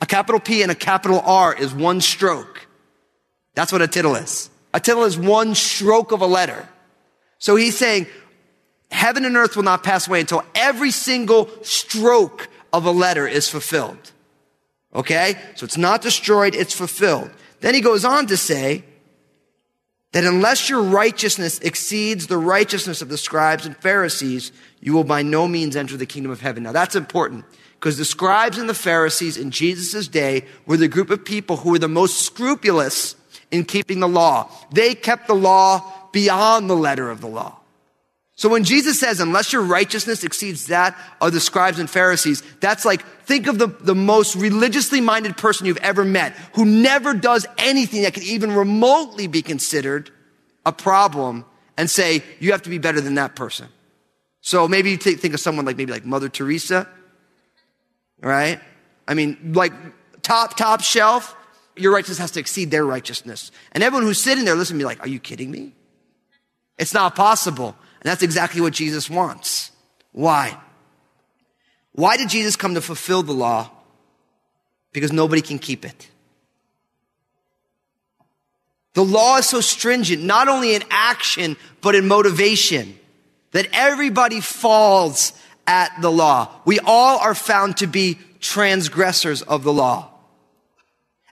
a 0.01 0.07
capital 0.07 0.41
P, 0.41 0.63
and 0.63 0.71
a 0.71 0.75
capital 0.75 1.21
R 1.21 1.55
is 1.55 1.73
one 1.73 2.01
stroke. 2.01 2.67
That's 3.55 3.73
what 3.73 3.83
a 3.83 3.89
tittle 3.89 4.17
is. 4.17 4.51
A 4.75 4.81
tittle 4.81 5.05
is 5.05 5.17
one 5.17 5.55
stroke 5.55 6.13
of 6.13 6.21
a 6.21 6.27
letter. 6.27 6.69
So 7.39 7.57
he's 7.57 7.79
saying 7.79 8.07
heaven 8.91 9.25
and 9.25 9.37
earth 9.37 9.57
will 9.57 9.63
not 9.63 9.83
pass 9.83 10.09
away 10.09 10.21
until 10.21 10.45
every 10.55 10.91
single 10.91 11.49
stroke 11.63 12.49
of 12.73 12.85
a 12.85 12.91
letter 12.91 13.27
is 13.27 13.49
fulfilled. 13.49 14.11
Okay? 14.95 15.37
So 15.55 15.65
it's 15.65 15.77
not 15.77 16.03
destroyed, 16.03 16.55
it's 16.55 16.75
fulfilled. 16.75 17.31
Then 17.61 17.75
he 17.75 17.81
goes 17.81 18.05
on 18.05 18.27
to 18.27 18.37
say 18.37 18.85
that 20.13 20.25
unless 20.25 20.69
your 20.69 20.83
righteousness 20.83 21.59
exceeds 21.59 22.29
the 22.29 22.39
righteousness 22.39 23.03
of 23.03 23.09
the 23.09 23.19
scribes 23.19 23.67
and 23.67 23.77
Pharisees, 23.77 24.53
you 24.81 24.93
will 24.93 25.05
by 25.05 25.23
no 25.23 25.49
means 25.49 25.75
enter 25.75 25.97
the 25.97 26.07
kingdom 26.07 26.31
of 26.31 26.41
heaven. 26.41 26.63
Now 26.63 26.73
that's 26.73 26.95
important 26.95 27.45
because 27.73 27.99
the 27.99 28.05
scribes 28.05 28.57
and 28.57 28.69
the 28.69 28.75
Pharisees 28.75 29.37
in 29.37 29.51
Jesus' 29.51 30.07
day 30.07 30.45
were 30.67 30.77
the 30.77 30.89
group 30.89 31.11
of 31.11 31.25
people 31.25 31.57
who 31.57 31.71
were 31.71 31.79
the 31.79 31.89
most 31.89 32.21
scrupulous 32.23 33.17
in 33.51 33.65
keeping 33.65 34.01
the 34.01 34.09
law. 34.09 34.51
They 34.73 34.95
kept 34.95 35.27
the 35.27 35.35
law 35.35 36.09
beyond 36.13 36.71
the 36.71 36.77
letter 36.77 37.11
of 37.11 37.21
the 37.21 37.27
law. 37.27 37.59
So 38.37 38.49
when 38.49 38.65
Jesus 38.65 38.99
says, 38.99 39.21
unless 39.21 39.53
your 39.53 39.63
righteousness 39.63 40.25
exceeds 40.25 40.67
that 40.67 40.99
of 41.21 41.33
the 41.33 41.41
scribes 41.41 41.79
and 41.79 41.89
Pharisees, 41.89 42.43
that's 42.59 42.85
like, 42.85 43.05
think 43.25 43.47
of 43.47 43.59
the, 43.59 43.69
the 43.69 43.95
most 43.95 44.35
religiously 44.35 45.01
minded 45.01 45.37
person 45.37 45.67
you've 45.67 45.77
ever 45.79 46.05
met 46.05 46.33
who 46.55 46.65
never 46.65 47.15
does 47.15 47.47
anything 47.59 48.03
that 48.03 48.15
could 48.15 48.25
even 48.25 48.53
remotely 48.53 49.29
be 49.29 49.41
considered 49.41 50.11
a 50.67 50.73
problem 50.73 51.45
and 51.77 51.89
say, 51.89 52.23
you 52.41 52.51
have 52.53 52.63
to 52.63 52.71
be 52.71 52.79
better 52.79 53.01
than 53.01 53.15
that 53.15 53.37
person. 53.37 53.69
So 54.41 54.67
maybe 54.67 54.91
you 54.91 54.97
think 54.97 55.33
of 55.33 55.41
someone 55.41 55.65
like 55.65 55.77
maybe 55.77 55.93
like 55.93 56.05
Mother 56.05 56.29
Teresa, 56.29 56.89
right? 58.21 58.61
I 59.07 59.15
mean, 59.15 59.53
like 59.55 59.73
top, 60.23 60.57
top 60.57 60.81
shelf, 60.81 61.37
your 61.77 61.93
righteousness 61.93 62.19
has 62.19 62.31
to 62.33 62.41
exceed 62.41 62.71
their 62.71 62.85
righteousness. 62.85 63.53
And 63.73 63.83
everyone 63.83 64.07
who's 64.07 64.21
sitting 64.21 64.45
there 64.45 64.55
listening 64.55 64.81
to 64.81 64.85
me 64.85 64.87
like, 64.87 65.01
are 65.01 65.09
you 65.09 65.21
kidding 65.21 65.51
me? 65.51 65.73
It's 66.79 66.95
not 66.95 67.15
possible. 67.15 67.77
And 68.05 68.11
that's 68.11 68.23
exactly 68.23 68.61
what 68.61 68.75
Jesus 68.75 69.09
wants. 69.09 69.73
Why? 70.13 70.59
Why 71.93 72.19
did 72.19 72.29
Jesus 72.29 72.55
come 72.55 72.75
to 72.75 72.83
fulfill 72.83 73.23
the 73.23 73.33
law? 73.33 73.71
Because 74.93 75.11
nobody 75.11 75.41
can 75.41 75.59
keep 75.59 75.87
it. 75.87 76.11
The 78.93 79.05
law 79.05 79.39
is 79.39 79.49
so 79.49 79.61
stringent, 79.61 80.23
not 80.23 80.49
only 80.49 80.75
in 80.75 80.85
action, 80.91 81.57
but 81.81 81.95
in 81.95 82.07
motivation, 82.07 82.97
that 83.53 83.69
everybody 83.73 84.41
falls 84.41 85.33
at 85.67 85.91
the 86.03 86.13
law. 86.13 86.61
We 86.67 86.79
all 86.81 87.19
are 87.19 87.35
found 87.35 87.79
to 87.79 87.87
be 87.87 88.19
transgressors 88.41 89.41
of 89.41 89.65
the 89.65 89.73
law. 89.73 90.11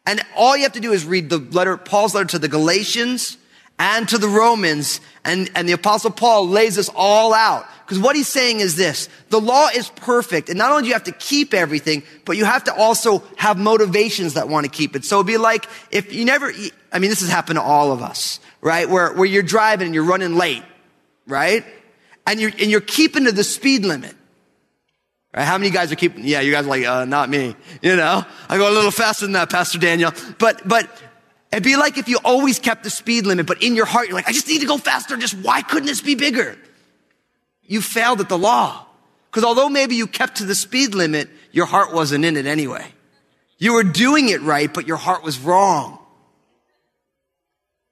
And 0.06 0.22
all 0.36 0.56
you 0.56 0.62
have 0.62 0.72
to 0.72 0.80
do 0.80 0.92
is 0.92 1.04
read 1.04 1.28
the 1.28 1.38
letter, 1.38 1.76
Paul's 1.76 2.14
letter 2.14 2.28
to 2.30 2.38
the 2.38 2.48
Galatians 2.48 3.36
and 3.82 4.08
to 4.08 4.16
the 4.16 4.28
Romans. 4.28 5.00
And, 5.24 5.50
and 5.56 5.68
the 5.68 5.72
apostle 5.72 6.12
Paul 6.12 6.48
lays 6.48 6.76
this 6.76 6.88
all 6.94 7.34
out. 7.34 7.66
Because 7.84 7.98
what 7.98 8.14
he's 8.14 8.28
saying 8.28 8.60
is 8.60 8.76
this. 8.76 9.08
The 9.30 9.40
law 9.40 9.68
is 9.74 9.88
perfect. 9.90 10.48
And 10.48 10.56
not 10.56 10.70
only 10.70 10.84
do 10.84 10.88
you 10.88 10.94
have 10.94 11.04
to 11.04 11.12
keep 11.12 11.52
everything, 11.52 12.04
but 12.24 12.36
you 12.36 12.44
have 12.44 12.64
to 12.64 12.74
also 12.74 13.24
have 13.36 13.58
motivations 13.58 14.34
that 14.34 14.48
want 14.48 14.66
to 14.66 14.70
keep 14.70 14.94
it. 14.94 15.04
So 15.04 15.16
it'd 15.16 15.26
be 15.26 15.36
like 15.36 15.66
if 15.90 16.12
you 16.12 16.24
never, 16.24 16.52
I 16.92 17.00
mean, 17.00 17.10
this 17.10 17.20
has 17.20 17.28
happened 17.28 17.56
to 17.56 17.62
all 17.62 17.90
of 17.90 18.02
us, 18.02 18.38
right? 18.60 18.88
Where, 18.88 19.12
where 19.14 19.26
you're 19.26 19.42
driving 19.42 19.86
and 19.86 19.94
you're 19.94 20.04
running 20.04 20.36
late, 20.36 20.62
right? 21.26 21.64
And 22.24 22.40
you're, 22.40 22.50
and 22.50 22.70
you're 22.70 22.80
keeping 22.80 23.24
to 23.24 23.32
the 23.32 23.44
speed 23.44 23.84
limit. 23.84 24.14
Right? 25.34 25.44
How 25.44 25.58
many 25.58 25.70
guys 25.70 25.90
are 25.90 25.96
keeping, 25.96 26.24
yeah, 26.24 26.40
you 26.40 26.52
guys 26.52 26.66
are 26.66 26.68
like, 26.68 26.84
uh, 26.84 27.04
not 27.04 27.30
me. 27.30 27.56
You 27.80 27.96
know, 27.96 28.24
I 28.48 28.58
go 28.58 28.70
a 28.70 28.74
little 28.74 28.90
faster 28.92 29.26
than 29.26 29.32
that, 29.32 29.50
Pastor 29.50 29.78
Daniel. 29.78 30.12
But, 30.38 30.66
but 30.68 30.88
It'd 31.52 31.62
be 31.62 31.76
like 31.76 31.98
if 31.98 32.08
you 32.08 32.18
always 32.24 32.58
kept 32.58 32.82
the 32.82 32.90
speed 32.90 33.26
limit, 33.26 33.46
but 33.46 33.62
in 33.62 33.76
your 33.76 33.84
heart, 33.84 34.08
you're 34.08 34.16
like, 34.16 34.28
I 34.28 34.32
just 34.32 34.48
need 34.48 34.62
to 34.62 34.66
go 34.66 34.78
faster. 34.78 35.16
Just 35.18 35.34
why 35.34 35.60
couldn't 35.60 35.86
this 35.86 36.00
be 36.00 36.14
bigger? 36.14 36.56
You 37.62 37.82
failed 37.82 38.20
at 38.20 38.30
the 38.30 38.38
law. 38.38 38.86
Because 39.30 39.44
although 39.44 39.68
maybe 39.68 39.94
you 39.94 40.06
kept 40.06 40.38
to 40.38 40.44
the 40.44 40.54
speed 40.54 40.94
limit, 40.94 41.28
your 41.52 41.66
heart 41.66 41.92
wasn't 41.92 42.24
in 42.24 42.36
it 42.36 42.46
anyway. 42.46 42.86
You 43.58 43.74
were 43.74 43.84
doing 43.84 44.30
it 44.30 44.40
right, 44.40 44.72
but 44.72 44.86
your 44.86 44.96
heart 44.96 45.22
was 45.22 45.38
wrong. 45.38 45.98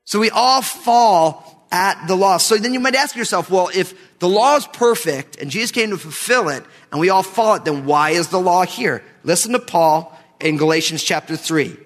So 0.05 0.19
we 0.19 0.31
all 0.31 0.63
fall 0.63 1.67
at 1.71 2.07
the 2.07 2.17
law. 2.17 2.39
So 2.39 2.57
then 2.57 2.75
you 2.75 2.81
might 2.81 2.95
ask 2.95 3.15
yourself, 3.15 3.51
well, 3.51 3.71
if 3.75 3.95
the 4.19 4.29
law 4.29 4.57
is 4.57 4.67
perfect 4.67 5.37
and 5.41 5.51
Jesus 5.51 5.71
came 5.71 5.91
to 5.91 5.99
fulfill 5.99 6.49
it 6.49 6.65
and 6.91 7.01
we 7.01 7.11
all 7.11 7.23
follow 7.23 7.55
it, 7.55 7.65
then 7.65 7.85
why 7.85 8.11
is 8.11 8.29
the 8.29 8.41
law 8.41 8.65
here? 8.65 9.05
Listen 9.23 9.53
to 9.53 9.59
Paul 9.59 10.19
in 10.41 10.57
Galatians 10.57 11.03
chapter 11.03 11.37
3. 11.37 11.77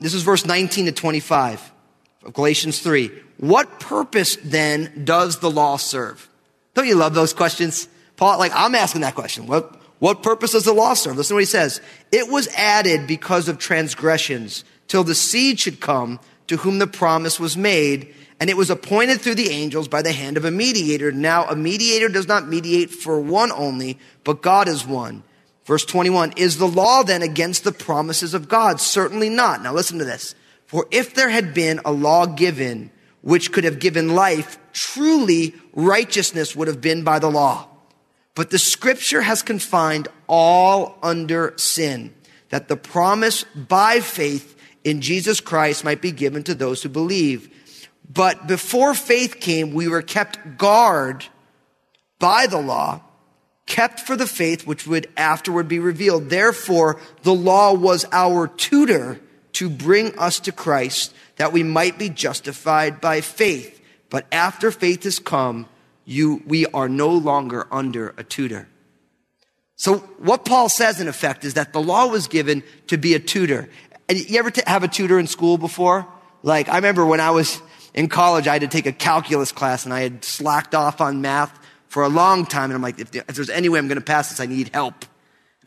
This 0.00 0.14
is 0.14 0.22
verse 0.22 0.44
19 0.44 0.86
to 0.86 0.92
25 0.92 1.72
of 2.24 2.32
Galatians 2.32 2.80
3. 2.80 3.10
What 3.38 3.80
purpose 3.80 4.36
then 4.42 5.04
does 5.04 5.38
the 5.38 5.50
law 5.50 5.76
serve? 5.76 6.28
Don't 6.74 6.86
you 6.86 6.94
love 6.94 7.14
those 7.14 7.32
questions? 7.32 7.88
Paul, 8.16 8.38
like 8.38 8.52
I'm 8.54 8.74
asking 8.74 9.00
that 9.02 9.14
question. 9.14 9.46
What, 9.46 9.80
what 9.98 10.22
purpose 10.22 10.52
does 10.52 10.64
the 10.64 10.72
law 10.72 10.94
serve? 10.94 11.16
Listen 11.16 11.30
to 11.30 11.34
what 11.34 11.40
he 11.42 11.46
says. 11.46 11.80
It 12.12 12.28
was 12.28 12.48
added 12.56 13.06
because 13.06 13.48
of 13.48 13.58
transgressions 13.58 14.64
till 14.86 15.04
the 15.04 15.14
seed 15.14 15.60
should 15.60 15.80
come 15.80 16.20
to 16.46 16.58
whom 16.58 16.78
the 16.78 16.86
promise 16.86 17.38
was 17.38 17.56
made. 17.56 18.14
And 18.40 18.48
it 18.48 18.56
was 18.56 18.70
appointed 18.70 19.20
through 19.20 19.34
the 19.34 19.50
angels 19.50 19.88
by 19.88 20.02
the 20.02 20.12
hand 20.12 20.36
of 20.36 20.44
a 20.44 20.50
mediator. 20.50 21.10
Now 21.10 21.44
a 21.46 21.56
mediator 21.56 22.08
does 22.08 22.28
not 22.28 22.46
mediate 22.46 22.90
for 22.90 23.20
one 23.20 23.50
only, 23.50 23.98
but 24.22 24.42
God 24.42 24.68
is 24.68 24.86
one. 24.86 25.24
Verse 25.68 25.84
21, 25.84 26.32
is 26.38 26.56
the 26.56 26.66
law 26.66 27.02
then 27.02 27.20
against 27.20 27.62
the 27.62 27.72
promises 27.72 28.32
of 28.32 28.48
God? 28.48 28.80
Certainly 28.80 29.28
not. 29.28 29.62
Now 29.62 29.74
listen 29.74 29.98
to 29.98 30.04
this. 30.06 30.34
For 30.64 30.86
if 30.90 31.12
there 31.12 31.28
had 31.28 31.52
been 31.52 31.78
a 31.84 31.92
law 31.92 32.24
given 32.24 32.90
which 33.20 33.52
could 33.52 33.64
have 33.64 33.78
given 33.78 34.14
life, 34.14 34.58
truly 34.72 35.52
righteousness 35.74 36.56
would 36.56 36.68
have 36.68 36.80
been 36.80 37.04
by 37.04 37.18
the 37.18 37.30
law. 37.30 37.68
But 38.34 38.48
the 38.48 38.58
scripture 38.58 39.20
has 39.20 39.42
confined 39.42 40.08
all 40.26 40.96
under 41.02 41.52
sin, 41.58 42.14
that 42.48 42.68
the 42.68 42.76
promise 42.78 43.44
by 43.54 44.00
faith 44.00 44.56
in 44.84 45.02
Jesus 45.02 45.38
Christ 45.38 45.84
might 45.84 46.00
be 46.00 46.12
given 46.12 46.44
to 46.44 46.54
those 46.54 46.82
who 46.82 46.88
believe. 46.88 47.54
But 48.10 48.46
before 48.46 48.94
faith 48.94 49.38
came, 49.38 49.74
we 49.74 49.86
were 49.86 50.00
kept 50.00 50.56
guard 50.56 51.26
by 52.18 52.46
the 52.46 52.56
law 52.56 53.02
kept 53.68 54.00
for 54.00 54.16
the 54.16 54.26
faith 54.26 54.66
which 54.66 54.86
would 54.86 55.06
afterward 55.16 55.68
be 55.68 55.78
revealed. 55.78 56.30
Therefore, 56.30 56.98
the 57.22 57.34
law 57.34 57.74
was 57.74 58.06
our 58.10 58.48
tutor 58.48 59.20
to 59.52 59.68
bring 59.68 60.18
us 60.18 60.40
to 60.40 60.52
Christ 60.52 61.14
that 61.36 61.52
we 61.52 61.62
might 61.62 61.98
be 61.98 62.08
justified 62.08 63.00
by 63.00 63.20
faith. 63.20 63.80
But 64.10 64.26
after 64.32 64.70
faith 64.70 65.04
has 65.04 65.18
come, 65.18 65.68
you, 66.04 66.42
we 66.46 66.66
are 66.66 66.88
no 66.88 67.10
longer 67.10 67.66
under 67.70 68.14
a 68.16 68.24
tutor. 68.24 68.68
So 69.76 69.98
what 70.18 70.44
Paul 70.44 70.68
says 70.68 71.00
in 71.00 71.06
effect 71.06 71.44
is 71.44 71.54
that 71.54 71.72
the 71.72 71.80
law 71.80 72.06
was 72.06 72.26
given 72.26 72.64
to 72.88 72.96
be 72.96 73.14
a 73.14 73.20
tutor. 73.20 73.68
And 74.08 74.18
you 74.18 74.38
ever 74.38 74.50
t- 74.50 74.62
have 74.66 74.82
a 74.82 74.88
tutor 74.88 75.18
in 75.18 75.26
school 75.26 75.58
before? 75.58 76.08
Like, 76.42 76.68
I 76.68 76.76
remember 76.76 77.04
when 77.04 77.20
I 77.20 77.30
was 77.30 77.60
in 77.92 78.08
college, 78.08 78.48
I 78.48 78.54
had 78.54 78.62
to 78.62 78.68
take 78.68 78.86
a 78.86 78.92
calculus 78.92 79.52
class 79.52 79.84
and 79.84 79.92
I 79.92 80.00
had 80.00 80.24
slacked 80.24 80.74
off 80.74 81.00
on 81.00 81.20
math 81.20 81.56
for 81.88 82.02
a 82.02 82.08
long 82.08 82.46
time. 82.46 82.64
And 82.64 82.74
I'm 82.74 82.82
like, 82.82 82.98
if, 82.98 83.10
there's 83.10 83.50
any 83.50 83.68
way 83.68 83.78
I'm 83.78 83.88
going 83.88 83.98
to 83.98 84.04
pass 84.04 84.30
this, 84.30 84.40
I 84.40 84.46
need 84.46 84.70
help. 84.72 85.04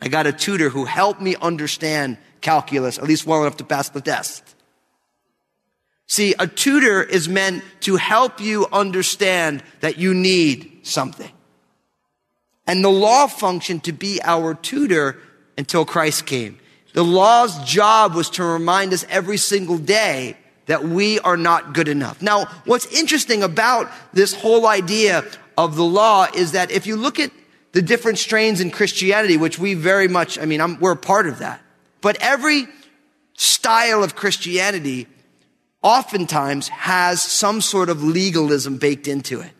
I 0.00 0.08
got 0.08 0.26
a 0.26 0.32
tutor 0.32 0.68
who 0.68 0.84
helped 0.84 1.20
me 1.20 1.36
understand 1.40 2.18
calculus, 2.40 2.98
at 2.98 3.04
least 3.04 3.26
well 3.26 3.42
enough 3.42 3.58
to 3.58 3.64
pass 3.64 3.88
the 3.88 4.00
test. 4.00 4.42
See, 6.06 6.34
a 6.38 6.46
tutor 6.46 7.02
is 7.02 7.28
meant 7.28 7.64
to 7.80 7.96
help 7.96 8.40
you 8.40 8.66
understand 8.72 9.62
that 9.80 9.98
you 9.98 10.12
need 10.12 10.80
something. 10.82 11.30
And 12.66 12.84
the 12.84 12.90
law 12.90 13.26
functioned 13.26 13.84
to 13.84 13.92
be 13.92 14.20
our 14.22 14.54
tutor 14.54 15.18
until 15.56 15.84
Christ 15.84 16.26
came. 16.26 16.58
The 16.92 17.04
law's 17.04 17.64
job 17.64 18.14
was 18.14 18.28
to 18.30 18.44
remind 18.44 18.92
us 18.92 19.06
every 19.08 19.38
single 19.38 19.78
day 19.78 20.36
that 20.66 20.84
we 20.84 21.18
are 21.20 21.36
not 21.36 21.74
good 21.74 21.88
enough. 21.88 22.22
Now, 22.22 22.44
what's 22.66 22.86
interesting 22.86 23.42
about 23.42 23.90
this 24.12 24.34
whole 24.34 24.66
idea 24.66 25.24
of 25.56 25.76
the 25.76 25.84
law 25.84 26.26
is 26.34 26.52
that 26.52 26.70
if 26.70 26.86
you 26.86 26.96
look 26.96 27.18
at 27.18 27.30
the 27.72 27.82
different 27.82 28.18
strains 28.18 28.60
in 28.60 28.70
Christianity, 28.70 29.36
which 29.36 29.58
we 29.58 29.74
very 29.74 30.08
much, 30.08 30.38
I 30.38 30.44
mean, 30.44 30.60
I'm, 30.60 30.78
we're 30.78 30.92
a 30.92 30.96
part 30.96 31.26
of 31.26 31.38
that. 31.38 31.60
But 32.00 32.16
every 32.20 32.66
style 33.34 34.02
of 34.02 34.14
Christianity 34.14 35.06
oftentimes 35.82 36.68
has 36.68 37.22
some 37.22 37.60
sort 37.60 37.88
of 37.88 38.02
legalism 38.02 38.76
baked 38.76 39.08
into 39.08 39.40
it. 39.40 39.50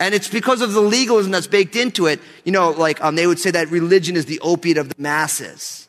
And 0.00 0.14
it's 0.14 0.28
because 0.28 0.60
of 0.60 0.72
the 0.72 0.80
legalism 0.80 1.32
that's 1.32 1.46
baked 1.46 1.76
into 1.76 2.06
it. 2.06 2.20
You 2.44 2.52
know, 2.52 2.70
like 2.70 3.02
um, 3.02 3.14
they 3.14 3.26
would 3.26 3.38
say 3.38 3.50
that 3.52 3.70
religion 3.70 4.16
is 4.16 4.26
the 4.26 4.40
opiate 4.40 4.76
of 4.76 4.88
the 4.88 5.00
masses, 5.00 5.88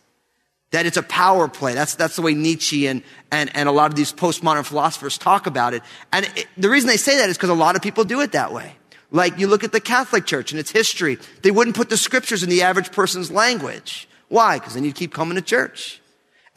that 0.75 0.85
it's 0.85 0.97
a 0.97 1.03
power 1.03 1.47
play. 1.47 1.73
That's 1.73 1.95
that's 1.95 2.17
the 2.17 2.21
way 2.21 2.33
Nietzsche 2.33 2.87
and 2.87 3.01
and 3.31 3.49
and 3.55 3.69
a 3.69 3.71
lot 3.71 3.91
of 3.91 3.95
these 3.95 4.11
postmodern 4.11 4.65
philosophers 4.65 5.17
talk 5.17 5.47
about 5.47 5.73
it. 5.73 5.81
And 6.11 6.25
it, 6.35 6.47
the 6.57 6.69
reason 6.69 6.87
they 6.87 6.97
say 6.97 7.17
that 7.17 7.29
is 7.29 7.37
because 7.37 7.49
a 7.49 7.53
lot 7.53 7.75
of 7.75 7.81
people 7.81 8.03
do 8.03 8.19
it 8.19 8.33
that 8.33 8.51
way. 8.51 8.75
Like 9.09 9.39
you 9.39 9.47
look 9.47 9.63
at 9.63 9.71
the 9.71 9.79
Catholic 9.79 10.25
Church 10.25 10.51
and 10.51 10.59
its 10.59 10.71
history, 10.71 11.17
they 11.43 11.51
wouldn't 11.51 11.77
put 11.77 11.89
the 11.89 11.95
scriptures 11.95 12.43
in 12.43 12.49
the 12.49 12.63
average 12.63 12.91
person's 12.91 13.31
language. 13.31 14.09
Why? 14.27 14.59
Because 14.59 14.73
then 14.73 14.83
you'd 14.83 14.95
keep 14.95 15.13
coming 15.13 15.35
to 15.35 15.41
church. 15.41 16.01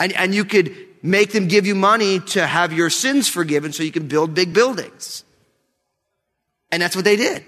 And, 0.00 0.12
and 0.14 0.34
you 0.34 0.44
could 0.44 0.75
make 1.02 1.32
them 1.32 1.46
give 1.46 1.66
you 1.66 1.75
money 1.75 2.20
to 2.20 2.46
have 2.46 2.72
your 2.72 2.90
sins 2.90 3.28
forgiven 3.28 3.72
so 3.72 3.82
you 3.82 3.92
can 3.92 4.08
build 4.08 4.34
big 4.34 4.52
buildings. 4.52 5.25
And 6.72 6.82
that's 6.82 6.96
what 6.96 7.04
they 7.04 7.16
did. 7.16 7.44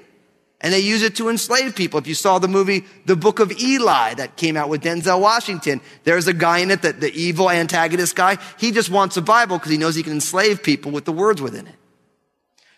And 0.60 0.74
they 0.74 0.80
use 0.80 1.02
it 1.02 1.16
to 1.16 1.30
enslave 1.30 1.74
people. 1.74 1.98
If 1.98 2.06
you 2.06 2.14
saw 2.14 2.38
the 2.38 2.48
movie 2.48 2.84
The 3.06 3.16
Book 3.16 3.40
of 3.40 3.50
Eli 3.52 4.14
that 4.14 4.36
came 4.36 4.56
out 4.56 4.68
with 4.68 4.82
Denzel 4.82 5.20
Washington, 5.20 5.80
there's 6.04 6.28
a 6.28 6.34
guy 6.34 6.58
in 6.58 6.70
it 6.70 6.82
that 6.82 7.00
the 7.00 7.12
evil 7.12 7.50
antagonist 7.50 8.14
guy, 8.14 8.36
he 8.58 8.70
just 8.70 8.90
wants 8.90 9.16
a 9.16 9.22
Bible 9.22 9.56
because 9.56 9.72
he 9.72 9.78
knows 9.78 9.94
he 9.94 10.02
can 10.02 10.12
enslave 10.12 10.62
people 10.62 10.92
with 10.92 11.06
the 11.06 11.12
words 11.12 11.40
within 11.40 11.66
it. 11.66 11.76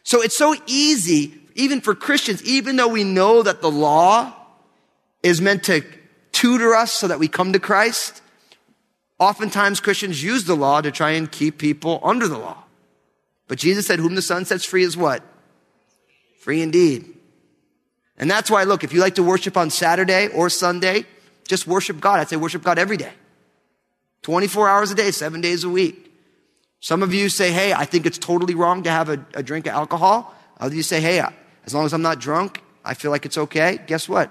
So 0.04 0.22
it's 0.22 0.36
so 0.36 0.54
easy, 0.66 1.34
even 1.54 1.80
for 1.80 1.94
Christians, 1.94 2.42
even 2.44 2.76
though 2.76 2.88
we 2.88 3.02
know 3.02 3.42
that 3.42 3.62
the 3.62 3.70
law 3.70 4.32
is 5.22 5.40
meant 5.40 5.64
to 5.64 5.82
tutor 6.30 6.74
us 6.74 6.92
so 6.92 7.08
that 7.08 7.18
we 7.18 7.26
come 7.28 7.52
to 7.52 7.58
Christ, 7.58 8.22
Oftentimes 9.22 9.78
Christians 9.78 10.20
use 10.20 10.46
the 10.46 10.56
law 10.56 10.80
to 10.80 10.90
try 10.90 11.12
and 11.12 11.30
keep 11.30 11.56
people 11.56 12.00
under 12.02 12.26
the 12.26 12.38
law. 12.38 12.64
But 13.46 13.58
Jesus 13.58 13.86
said, 13.86 14.00
whom 14.00 14.16
the 14.16 14.22
Son 14.22 14.44
sets 14.44 14.64
free 14.64 14.82
is 14.82 14.96
what? 14.96 15.22
Free 16.40 16.60
indeed. 16.60 17.12
And 18.19 18.31
that's 18.31 18.50
why, 18.50 18.64
look, 18.64 18.85
if 18.85 18.92
you 18.92 19.00
like 19.00 19.14
to 19.16 19.23
worship 19.23 19.57
on 19.57 19.71
Saturday 19.71 20.28
or 20.28 20.50
Sunday, 20.50 21.07
just 21.49 21.66
worship 21.66 22.00
God. 22.00 22.21
I'd 22.21 22.28
say 22.28 22.37
worship 22.37 22.62
God 22.62 22.78
every 22.78 22.97
day. 22.97 23.12
24 24.23 24.69
hours 24.69 24.90
a 24.90 24.95
day, 24.95 25.11
seven 25.11 25.40
days 25.40 25.64
a 25.64 25.69
week. 25.69 26.12
Some 26.81 27.02
of 27.02 27.14
you 27.14 27.28
say, 27.28 27.52
hey, 27.52 27.73
I 27.73 27.85
think 27.85 28.07
it's 28.07 28.19
totally 28.19 28.54
wrong 28.54 28.83
to 28.85 28.90
have 28.90 29.09
a, 29.09 29.25
a 29.35 29.42
drink 29.42 29.66
of 29.66 29.73
alcohol. 29.73 30.35
Others 30.59 30.76
you 30.76 30.83
say, 30.83 31.00
hey, 31.00 31.23
as 31.64 31.75
long 31.75 31.87
as 31.87 31.92
I'm 31.92 32.02
not 32.02 32.19
drunk, 32.19 32.62
I 32.85 32.95
feel 32.95 33.11
like 33.11 33.25
it's 33.25 33.38
okay. 33.38 33.78
Guess 33.87 34.09
what? 34.09 34.31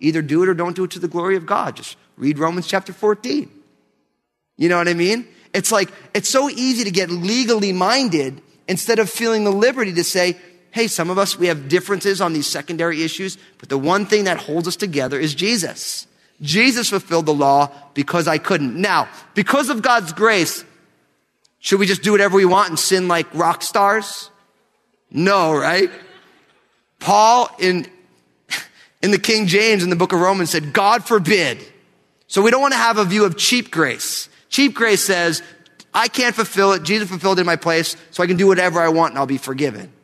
Either 0.00 0.22
do 0.22 0.42
it 0.42 0.48
or 0.48 0.54
don't 0.54 0.76
do 0.76 0.84
it 0.84 0.90
to 0.92 0.98
the 0.98 1.08
glory 1.08 1.36
of 1.36 1.46
God. 1.46 1.76
Just 1.76 1.96
read 2.16 2.38
Romans 2.38 2.66
chapter 2.66 2.92
14. 2.92 3.50
You 4.56 4.68
know 4.68 4.78
what 4.78 4.88
I 4.88 4.94
mean? 4.94 5.28
It's 5.52 5.72
like, 5.72 5.90
it's 6.14 6.28
so 6.28 6.48
easy 6.50 6.84
to 6.84 6.90
get 6.90 7.10
legally 7.10 7.72
minded 7.72 8.42
instead 8.68 8.98
of 8.98 9.08
feeling 9.08 9.44
the 9.44 9.52
liberty 9.52 9.92
to 9.94 10.04
say, 10.04 10.36
hey, 10.76 10.86
some 10.88 11.08
of 11.08 11.16
us, 11.16 11.38
we 11.38 11.46
have 11.46 11.70
differences 11.70 12.20
on 12.20 12.34
these 12.34 12.46
secondary 12.46 13.02
issues, 13.02 13.38
but 13.56 13.70
the 13.70 13.78
one 13.78 14.04
thing 14.04 14.24
that 14.24 14.36
holds 14.36 14.68
us 14.68 14.76
together 14.76 15.18
is 15.18 15.34
Jesus. 15.34 16.06
Jesus 16.42 16.90
fulfilled 16.90 17.24
the 17.24 17.32
law 17.32 17.72
because 17.94 18.28
I 18.28 18.36
couldn't. 18.36 18.78
Now, 18.78 19.08
because 19.32 19.70
of 19.70 19.80
God's 19.80 20.12
grace, 20.12 20.66
should 21.60 21.80
we 21.80 21.86
just 21.86 22.02
do 22.02 22.12
whatever 22.12 22.36
we 22.36 22.44
want 22.44 22.68
and 22.68 22.78
sin 22.78 23.08
like 23.08 23.26
rock 23.32 23.62
stars? 23.62 24.28
No, 25.10 25.56
right? 25.56 25.90
Paul 26.98 27.48
in, 27.58 27.86
in 29.02 29.12
the 29.12 29.18
King 29.18 29.46
James 29.46 29.82
in 29.82 29.88
the 29.88 29.96
book 29.96 30.12
of 30.12 30.20
Romans 30.20 30.50
said, 30.50 30.74
God 30.74 31.06
forbid. 31.06 31.58
So 32.26 32.42
we 32.42 32.50
don't 32.50 32.60
want 32.60 32.74
to 32.74 32.78
have 32.78 32.98
a 32.98 33.04
view 33.06 33.24
of 33.24 33.38
cheap 33.38 33.70
grace. 33.70 34.28
Cheap 34.50 34.74
grace 34.74 35.02
says, 35.02 35.42
I 35.94 36.08
can't 36.08 36.34
fulfill 36.34 36.74
it. 36.74 36.82
Jesus 36.82 37.08
fulfilled 37.08 37.38
it 37.38 37.40
in 37.40 37.46
my 37.46 37.56
place, 37.56 37.96
so 38.10 38.22
I 38.22 38.26
can 38.26 38.36
do 38.36 38.46
whatever 38.46 38.78
I 38.78 38.90
want 38.90 39.12
and 39.12 39.18
I'll 39.18 39.24
be 39.24 39.38
forgiven. 39.38 39.94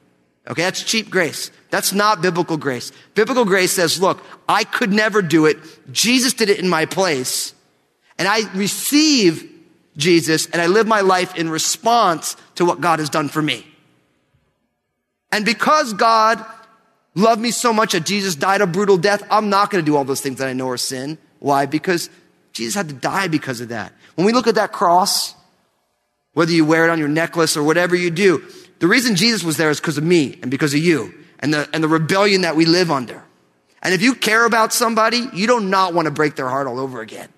Okay, 0.48 0.62
that's 0.62 0.82
cheap 0.82 1.08
grace. 1.08 1.50
That's 1.70 1.92
not 1.92 2.20
biblical 2.20 2.56
grace. 2.56 2.90
Biblical 3.14 3.44
grace 3.44 3.72
says, 3.72 4.00
look, 4.00 4.22
I 4.48 4.64
could 4.64 4.92
never 4.92 5.22
do 5.22 5.46
it. 5.46 5.58
Jesus 5.92 6.32
did 6.32 6.48
it 6.48 6.58
in 6.58 6.68
my 6.68 6.84
place. 6.84 7.54
And 8.18 8.26
I 8.26 8.52
receive 8.54 9.48
Jesus 9.96 10.46
and 10.46 10.60
I 10.60 10.66
live 10.66 10.86
my 10.86 11.00
life 11.00 11.36
in 11.36 11.48
response 11.48 12.36
to 12.56 12.64
what 12.64 12.80
God 12.80 12.98
has 12.98 13.08
done 13.08 13.28
for 13.28 13.40
me. 13.40 13.66
And 15.30 15.44
because 15.44 15.92
God 15.92 16.44
loved 17.14 17.40
me 17.40 17.50
so 17.50 17.72
much 17.72 17.92
that 17.92 18.04
Jesus 18.04 18.34
died 18.34 18.60
a 18.60 18.66
brutal 18.66 18.96
death, 18.96 19.22
I'm 19.30 19.48
not 19.48 19.70
going 19.70 19.82
to 19.84 19.86
do 19.88 19.96
all 19.96 20.04
those 20.04 20.20
things 20.20 20.38
that 20.38 20.48
I 20.48 20.52
know 20.52 20.68
are 20.68 20.76
sin. 20.76 21.18
Why? 21.38 21.66
Because 21.66 22.10
Jesus 22.52 22.74
had 22.74 22.88
to 22.88 22.94
die 22.94 23.28
because 23.28 23.60
of 23.60 23.68
that. 23.68 23.92
When 24.14 24.26
we 24.26 24.32
look 24.32 24.46
at 24.46 24.56
that 24.56 24.72
cross, 24.72 25.34
whether 26.34 26.52
you 26.52 26.64
wear 26.64 26.84
it 26.84 26.90
on 26.90 26.98
your 26.98 27.08
necklace 27.08 27.56
or 27.56 27.62
whatever 27.62 27.96
you 27.96 28.10
do, 28.10 28.44
the 28.82 28.88
reason 28.88 29.14
Jesus 29.14 29.44
was 29.44 29.58
there 29.58 29.70
is 29.70 29.78
because 29.78 29.96
of 29.96 30.02
me 30.02 30.40
and 30.42 30.50
because 30.50 30.74
of 30.74 30.80
you 30.80 31.14
and 31.38 31.54
the, 31.54 31.68
and 31.72 31.84
the 31.84 31.88
rebellion 31.88 32.40
that 32.40 32.56
we 32.56 32.64
live 32.64 32.90
under. 32.90 33.22
And 33.80 33.94
if 33.94 34.02
you 34.02 34.12
care 34.12 34.44
about 34.44 34.72
somebody, 34.72 35.24
you 35.32 35.46
do 35.46 35.60
not 35.60 35.94
want 35.94 36.06
to 36.06 36.10
break 36.10 36.34
their 36.34 36.48
heart 36.48 36.66
all 36.66 36.80
over 36.80 37.00
again. 37.00 37.28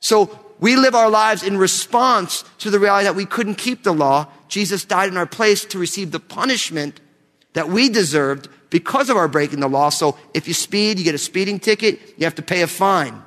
So 0.00 0.36
we 0.58 0.74
live 0.74 0.96
our 0.96 1.08
lives 1.08 1.44
in 1.44 1.56
response 1.56 2.42
to 2.58 2.70
the 2.70 2.80
reality 2.80 3.04
that 3.04 3.14
we 3.14 3.24
couldn't 3.24 3.54
keep 3.54 3.84
the 3.84 3.94
law. 3.94 4.26
Jesus 4.48 4.84
died 4.84 5.10
in 5.10 5.16
our 5.16 5.26
place 5.26 5.64
to 5.66 5.78
receive 5.78 6.10
the 6.10 6.18
punishment 6.18 7.00
that 7.52 7.68
we 7.68 7.88
deserved 7.88 8.48
because 8.68 9.10
of 9.10 9.16
our 9.16 9.28
breaking 9.28 9.60
the 9.60 9.68
law. 9.68 9.90
So 9.90 10.18
if 10.34 10.48
you 10.48 10.54
speed, 10.54 10.98
you 10.98 11.04
get 11.04 11.14
a 11.14 11.18
speeding 11.18 11.60
ticket, 11.60 12.00
you 12.18 12.24
have 12.24 12.34
to 12.34 12.42
pay 12.42 12.62
a 12.62 12.66
fine. 12.66 13.22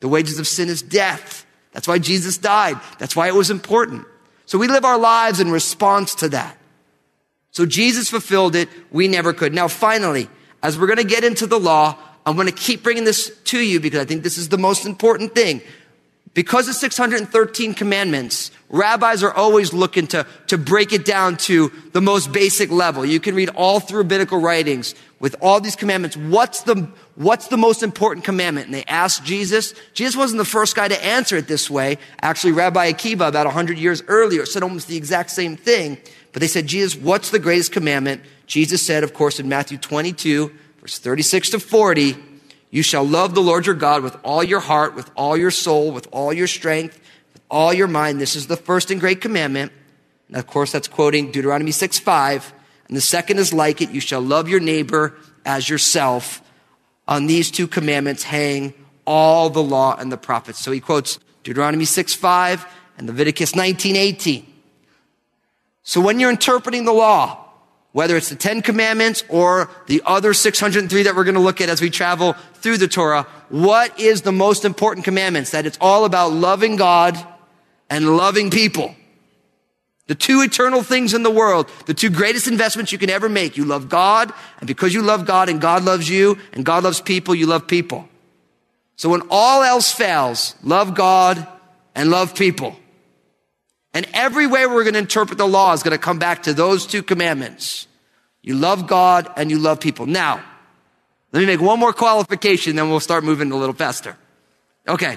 The 0.00 0.08
wages 0.08 0.38
of 0.38 0.46
sin 0.46 0.68
is 0.68 0.82
death. 0.82 1.46
That's 1.72 1.88
why 1.88 1.98
Jesus 1.98 2.36
died. 2.36 2.78
That's 2.98 3.16
why 3.16 3.28
it 3.28 3.34
was 3.34 3.50
important. 3.50 4.06
So 4.46 4.58
we 4.58 4.68
live 4.68 4.84
our 4.84 4.98
lives 4.98 5.40
in 5.40 5.50
response 5.50 6.14
to 6.16 6.28
that. 6.30 6.58
So 7.50 7.66
Jesus 7.66 8.10
fulfilled 8.10 8.56
it. 8.56 8.68
We 8.90 9.08
never 9.08 9.32
could. 9.32 9.54
Now, 9.54 9.68
finally, 9.68 10.28
as 10.62 10.78
we're 10.78 10.86
going 10.86 10.98
to 10.98 11.04
get 11.04 11.24
into 11.24 11.46
the 11.46 11.58
law, 11.58 11.96
I'm 12.26 12.34
going 12.34 12.48
to 12.48 12.52
keep 12.52 12.82
bringing 12.82 13.04
this 13.04 13.30
to 13.44 13.60
you 13.60 13.80
because 13.80 14.00
I 14.00 14.04
think 14.04 14.22
this 14.22 14.38
is 14.38 14.48
the 14.48 14.58
most 14.58 14.86
important 14.86 15.34
thing. 15.34 15.62
Because 16.34 16.68
of 16.68 16.74
613 16.74 17.74
commandments, 17.74 18.50
rabbis 18.68 19.22
are 19.22 19.32
always 19.32 19.72
looking 19.72 20.08
to, 20.08 20.26
to 20.48 20.58
break 20.58 20.92
it 20.92 21.04
down 21.04 21.36
to 21.36 21.72
the 21.92 22.00
most 22.00 22.32
basic 22.32 22.72
level. 22.72 23.06
You 23.06 23.20
can 23.20 23.36
read 23.36 23.50
all 23.50 23.78
through 23.78 23.98
rabbinical 23.98 24.38
writings 24.38 24.96
with 25.20 25.36
all 25.40 25.60
these 25.60 25.76
commandments. 25.76 26.16
What's 26.16 26.62
the, 26.62 26.88
what's 27.14 27.46
the 27.46 27.56
most 27.56 27.84
important 27.84 28.24
commandment? 28.24 28.66
And 28.66 28.74
they 28.74 28.82
asked 28.86 29.22
Jesus. 29.24 29.74
Jesus 29.92 30.16
wasn't 30.16 30.38
the 30.38 30.44
first 30.44 30.74
guy 30.74 30.88
to 30.88 31.04
answer 31.04 31.36
it 31.36 31.46
this 31.46 31.70
way. 31.70 31.98
Actually, 32.20 32.52
Rabbi 32.52 32.90
Akiva, 32.90 33.28
about 33.28 33.46
100 33.46 33.78
years 33.78 34.02
earlier, 34.08 34.44
said 34.44 34.64
almost 34.64 34.88
the 34.88 34.96
exact 34.96 35.30
same 35.30 35.56
thing. 35.56 35.98
But 36.32 36.40
they 36.40 36.48
said, 36.48 36.66
Jesus, 36.66 37.00
what's 37.00 37.30
the 37.30 37.38
greatest 37.38 37.70
commandment? 37.70 38.22
Jesus 38.48 38.84
said, 38.84 39.04
of 39.04 39.14
course, 39.14 39.38
in 39.38 39.48
Matthew 39.48 39.78
22, 39.78 40.52
verse 40.80 40.98
36 40.98 41.50
to 41.50 41.60
40, 41.60 42.16
you 42.74 42.82
shall 42.82 43.04
love 43.06 43.36
the 43.36 43.40
Lord 43.40 43.66
your 43.66 43.76
God 43.76 44.02
with 44.02 44.16
all 44.24 44.42
your 44.42 44.58
heart, 44.58 44.96
with 44.96 45.08
all 45.14 45.36
your 45.36 45.52
soul, 45.52 45.92
with 45.92 46.08
all 46.10 46.32
your 46.32 46.48
strength, 46.48 46.98
with 47.32 47.40
all 47.48 47.72
your 47.72 47.86
mind. 47.86 48.20
This 48.20 48.34
is 48.34 48.48
the 48.48 48.56
first 48.56 48.90
and 48.90 48.98
great 48.98 49.20
commandment. 49.20 49.70
And 50.26 50.36
of 50.36 50.48
course, 50.48 50.72
that's 50.72 50.88
quoting 50.88 51.30
Deuteronomy 51.30 51.70
6 51.70 52.00
5. 52.00 52.52
And 52.88 52.96
the 52.96 53.00
second 53.00 53.38
is 53.38 53.52
like 53.52 53.80
it. 53.80 53.90
You 53.90 54.00
shall 54.00 54.20
love 54.20 54.48
your 54.48 54.58
neighbor 54.58 55.14
as 55.46 55.68
yourself. 55.68 56.42
On 57.06 57.28
these 57.28 57.52
two 57.52 57.68
commandments 57.68 58.24
hang 58.24 58.74
all 59.06 59.50
the 59.50 59.62
law 59.62 59.94
and 59.96 60.10
the 60.10 60.16
prophets. 60.16 60.58
So 60.58 60.72
he 60.72 60.80
quotes 60.80 61.20
Deuteronomy 61.44 61.84
6 61.84 62.12
5 62.12 62.66
and 62.98 63.06
Leviticus 63.06 63.54
19 63.54 63.94
18. 63.94 64.52
So 65.84 66.00
when 66.00 66.18
you're 66.18 66.30
interpreting 66.30 66.86
the 66.86 66.92
law, 66.92 67.43
whether 67.94 68.16
it's 68.16 68.28
the 68.28 68.34
Ten 68.34 68.60
Commandments 68.60 69.22
or 69.28 69.70
the 69.86 70.02
other 70.04 70.34
603 70.34 71.04
that 71.04 71.14
we're 71.14 71.22
going 71.22 71.36
to 71.36 71.40
look 71.40 71.60
at 71.60 71.68
as 71.68 71.80
we 71.80 71.90
travel 71.90 72.32
through 72.54 72.76
the 72.76 72.88
Torah, 72.88 73.22
what 73.50 74.00
is 74.00 74.22
the 74.22 74.32
most 74.32 74.64
important 74.64 75.04
commandments? 75.04 75.52
That 75.52 75.64
it's 75.64 75.78
all 75.80 76.04
about 76.04 76.32
loving 76.32 76.74
God 76.74 77.16
and 77.88 78.16
loving 78.16 78.50
people. 78.50 78.96
The 80.08 80.16
two 80.16 80.42
eternal 80.42 80.82
things 80.82 81.14
in 81.14 81.22
the 81.22 81.30
world, 81.30 81.70
the 81.86 81.94
two 81.94 82.10
greatest 82.10 82.48
investments 82.48 82.90
you 82.90 82.98
can 82.98 83.10
ever 83.10 83.28
make. 83.28 83.56
You 83.56 83.64
love 83.64 83.88
God, 83.88 84.32
and 84.58 84.66
because 84.66 84.92
you 84.92 85.00
love 85.00 85.24
God 85.24 85.48
and 85.48 85.60
God 85.60 85.84
loves 85.84 86.10
you 86.10 86.36
and 86.52 86.64
God 86.64 86.82
loves 86.82 87.00
people, 87.00 87.32
you 87.32 87.46
love 87.46 87.68
people. 87.68 88.08
So 88.96 89.08
when 89.08 89.22
all 89.30 89.62
else 89.62 89.92
fails, 89.92 90.56
love 90.64 90.96
God 90.96 91.46
and 91.94 92.10
love 92.10 92.34
people. 92.34 92.74
And 93.94 94.06
every 94.12 94.48
way 94.48 94.66
we're 94.66 94.82
going 94.82 94.94
to 94.94 94.98
interpret 94.98 95.38
the 95.38 95.46
law 95.46 95.72
is 95.72 95.84
going 95.84 95.96
to 95.96 96.02
come 96.02 96.18
back 96.18 96.42
to 96.42 96.52
those 96.52 96.84
two 96.84 97.02
commandments. 97.02 97.86
You 98.42 98.56
love 98.56 98.88
God 98.88 99.32
and 99.36 99.50
you 99.50 99.58
love 99.58 99.80
people. 99.80 100.04
Now, 100.06 100.44
let 101.32 101.40
me 101.40 101.46
make 101.46 101.60
one 101.60 101.78
more 101.78 101.92
qualification, 101.92 102.76
then 102.76 102.90
we'll 102.90 103.00
start 103.00 103.24
moving 103.24 103.50
a 103.52 103.56
little 103.56 103.74
faster. 103.74 104.16
Okay. 104.86 105.16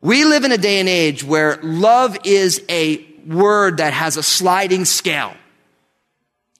We 0.00 0.24
live 0.24 0.44
in 0.44 0.52
a 0.52 0.58
day 0.58 0.80
and 0.80 0.88
age 0.88 1.24
where 1.24 1.58
love 1.62 2.16
is 2.24 2.62
a 2.68 3.04
word 3.26 3.78
that 3.78 3.92
has 3.92 4.16
a 4.16 4.22
sliding 4.22 4.84
scale, 4.84 5.34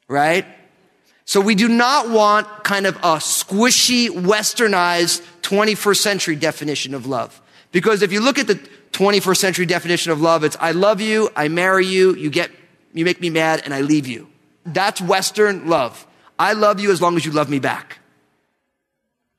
right? 0.09 0.47
So 1.27 1.41
we 1.41 1.55
do 1.55 1.69
not 1.69 2.11
want 2.11 2.47
kind 2.65 2.87
of 2.87 2.97
a 2.97 3.17
squishy, 3.17 4.09
westernized 4.09 5.23
21st 5.43 5.97
century 5.97 6.37
definition 6.37 6.95
of 6.95 7.07
love. 7.07 7.41
Because 7.73 8.03
if 8.03 8.13
you 8.13 8.21
look 8.21 8.39
at 8.39 8.47
the 8.47 8.61
21st 8.95 9.37
century 9.37 9.67
definition 9.67 10.13
of 10.13 10.21
love, 10.21 10.45
it's 10.45 10.57
I 10.61 10.71
love 10.71 11.01
you, 11.01 11.29
I 11.37 11.49
marry 11.49 11.87
you, 11.87 12.15
you 12.15 12.31
get, 12.31 12.51
you 12.93 13.05
make 13.05 13.21
me 13.21 13.29
mad, 13.29 13.63
and 13.65 13.75
I 13.75 13.81
leave 13.81 14.07
you. 14.07 14.29
That's 14.65 15.01
Western 15.01 15.69
love. 15.69 16.07
I 16.39 16.53
love 16.53 16.81
you 16.81 16.91
as 16.91 17.03
long 17.03 17.17
as 17.17 17.27
you 17.27 17.33
love 17.33 17.51
me 17.51 17.59
back. 17.59 17.99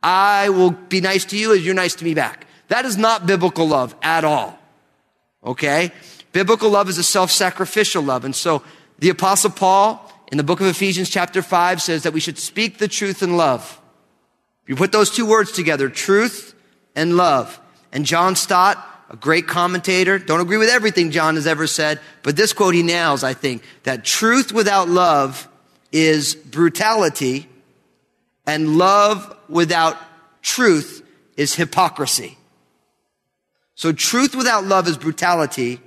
I 0.03 0.49
will 0.49 0.71
be 0.71 1.01
nice 1.01 1.25
to 1.25 1.37
you 1.37 1.53
as 1.53 1.65
you're 1.65 1.73
nice 1.73 1.95
to 1.95 2.03
me 2.03 2.13
back. 2.13 2.45
That 2.67 2.85
is 2.85 2.97
not 2.97 3.25
biblical 3.25 3.67
love 3.67 3.95
at 4.01 4.23
all. 4.23 4.59
Okay? 5.43 5.91
Biblical 6.31 6.69
love 6.69 6.89
is 6.89 6.97
a 6.97 7.03
self-sacrificial 7.03 8.03
love. 8.03 8.25
And 8.25 8.35
so 8.35 8.61
the 8.99 9.09
apostle 9.09 9.51
Paul 9.51 10.11
in 10.31 10.37
the 10.37 10.43
book 10.43 10.59
of 10.59 10.67
Ephesians 10.67 11.09
chapter 11.09 11.41
5 11.41 11.81
says 11.81 12.03
that 12.03 12.13
we 12.13 12.19
should 12.19 12.37
speak 12.37 12.77
the 12.77 12.87
truth 12.87 13.23
in 13.23 13.37
love. 13.37 13.79
You 14.67 14.75
put 14.75 14.91
those 14.91 15.11
two 15.11 15.25
words 15.25 15.51
together, 15.51 15.89
truth 15.89 16.53
and 16.95 17.15
love. 17.17 17.59
And 17.91 18.05
John 18.05 18.35
Stott, 18.35 18.77
a 19.09 19.15
great 19.15 19.47
commentator, 19.47 20.17
don't 20.19 20.41
agree 20.41 20.57
with 20.57 20.69
everything 20.69 21.11
John 21.11 21.35
has 21.35 21.47
ever 21.47 21.67
said, 21.67 21.99
but 22.23 22.35
this 22.35 22.53
quote 22.53 22.73
he 22.73 22.83
nails, 22.83 23.23
I 23.23 23.33
think, 23.33 23.63
that 23.83 24.03
truth 24.03 24.51
without 24.51 24.89
love 24.89 25.47
is 25.91 26.35
brutality 26.35 27.47
and 28.45 28.77
love 28.77 29.35
without 29.47 29.97
truth 30.41 31.01
is 31.37 31.55
hypocrisy. 31.55 32.37
So 33.75 33.91
truth 33.91 34.35
without 34.35 34.65
love 34.65 34.87
is 34.87 34.97
brutality. 34.97 35.79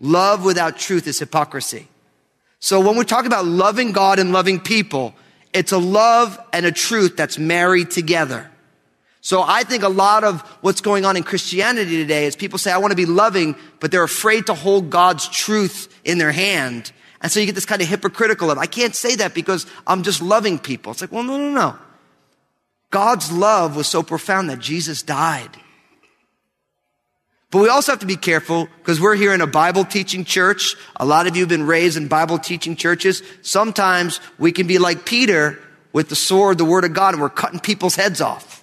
Love 0.00 0.44
without 0.44 0.78
truth 0.78 1.06
is 1.06 1.18
hypocrisy. 1.18 1.88
So 2.58 2.80
when 2.80 2.96
we 2.96 3.04
talk 3.04 3.26
about 3.26 3.44
loving 3.44 3.92
God 3.92 4.18
and 4.18 4.32
loving 4.32 4.60
people, 4.60 5.14
it's 5.52 5.72
a 5.72 5.78
love 5.78 6.38
and 6.52 6.64
a 6.64 6.72
truth 6.72 7.16
that's 7.16 7.38
married 7.38 7.90
together. 7.90 8.51
So 9.24 9.40
I 9.40 9.62
think 9.62 9.84
a 9.84 9.88
lot 9.88 10.24
of 10.24 10.40
what's 10.62 10.80
going 10.80 11.04
on 11.04 11.16
in 11.16 11.22
Christianity 11.22 11.96
today 11.96 12.26
is 12.26 12.34
people 12.34 12.58
say, 12.58 12.72
I 12.72 12.78
want 12.78 12.90
to 12.90 12.96
be 12.96 13.06
loving, 13.06 13.54
but 13.78 13.92
they're 13.92 14.02
afraid 14.02 14.46
to 14.46 14.54
hold 14.54 14.90
God's 14.90 15.28
truth 15.28 15.88
in 16.04 16.18
their 16.18 16.32
hand. 16.32 16.90
And 17.20 17.30
so 17.30 17.38
you 17.38 17.46
get 17.46 17.54
this 17.54 17.64
kind 17.64 17.80
of 17.80 17.86
hypocritical 17.86 18.50
of, 18.50 18.58
I 18.58 18.66
can't 18.66 18.96
say 18.96 19.14
that 19.16 19.32
because 19.32 19.64
I'm 19.86 20.02
just 20.02 20.20
loving 20.20 20.58
people. 20.58 20.90
It's 20.90 21.00
like, 21.00 21.12
well, 21.12 21.22
no, 21.22 21.38
no, 21.38 21.50
no. 21.50 21.76
God's 22.90 23.30
love 23.30 23.76
was 23.76 23.86
so 23.86 24.02
profound 24.02 24.50
that 24.50 24.58
Jesus 24.58 25.04
died. 25.04 25.56
But 27.52 27.62
we 27.62 27.68
also 27.68 27.92
have 27.92 28.00
to 28.00 28.06
be 28.06 28.16
careful 28.16 28.66
because 28.78 29.00
we're 29.00 29.14
here 29.14 29.32
in 29.32 29.40
a 29.40 29.46
Bible 29.46 29.84
teaching 29.84 30.24
church. 30.24 30.74
A 30.96 31.06
lot 31.06 31.28
of 31.28 31.36
you 31.36 31.42
have 31.42 31.48
been 31.48 31.66
raised 31.66 31.96
in 31.96 32.08
Bible 32.08 32.38
teaching 32.38 32.74
churches. 32.74 33.22
Sometimes 33.42 34.18
we 34.36 34.50
can 34.50 34.66
be 34.66 34.78
like 34.78 35.06
Peter 35.06 35.60
with 35.92 36.08
the 36.08 36.16
sword, 36.16 36.58
the 36.58 36.64
word 36.64 36.84
of 36.84 36.92
God, 36.92 37.14
and 37.14 37.22
we're 37.22 37.28
cutting 37.28 37.60
people's 37.60 37.94
heads 37.94 38.20
off. 38.20 38.61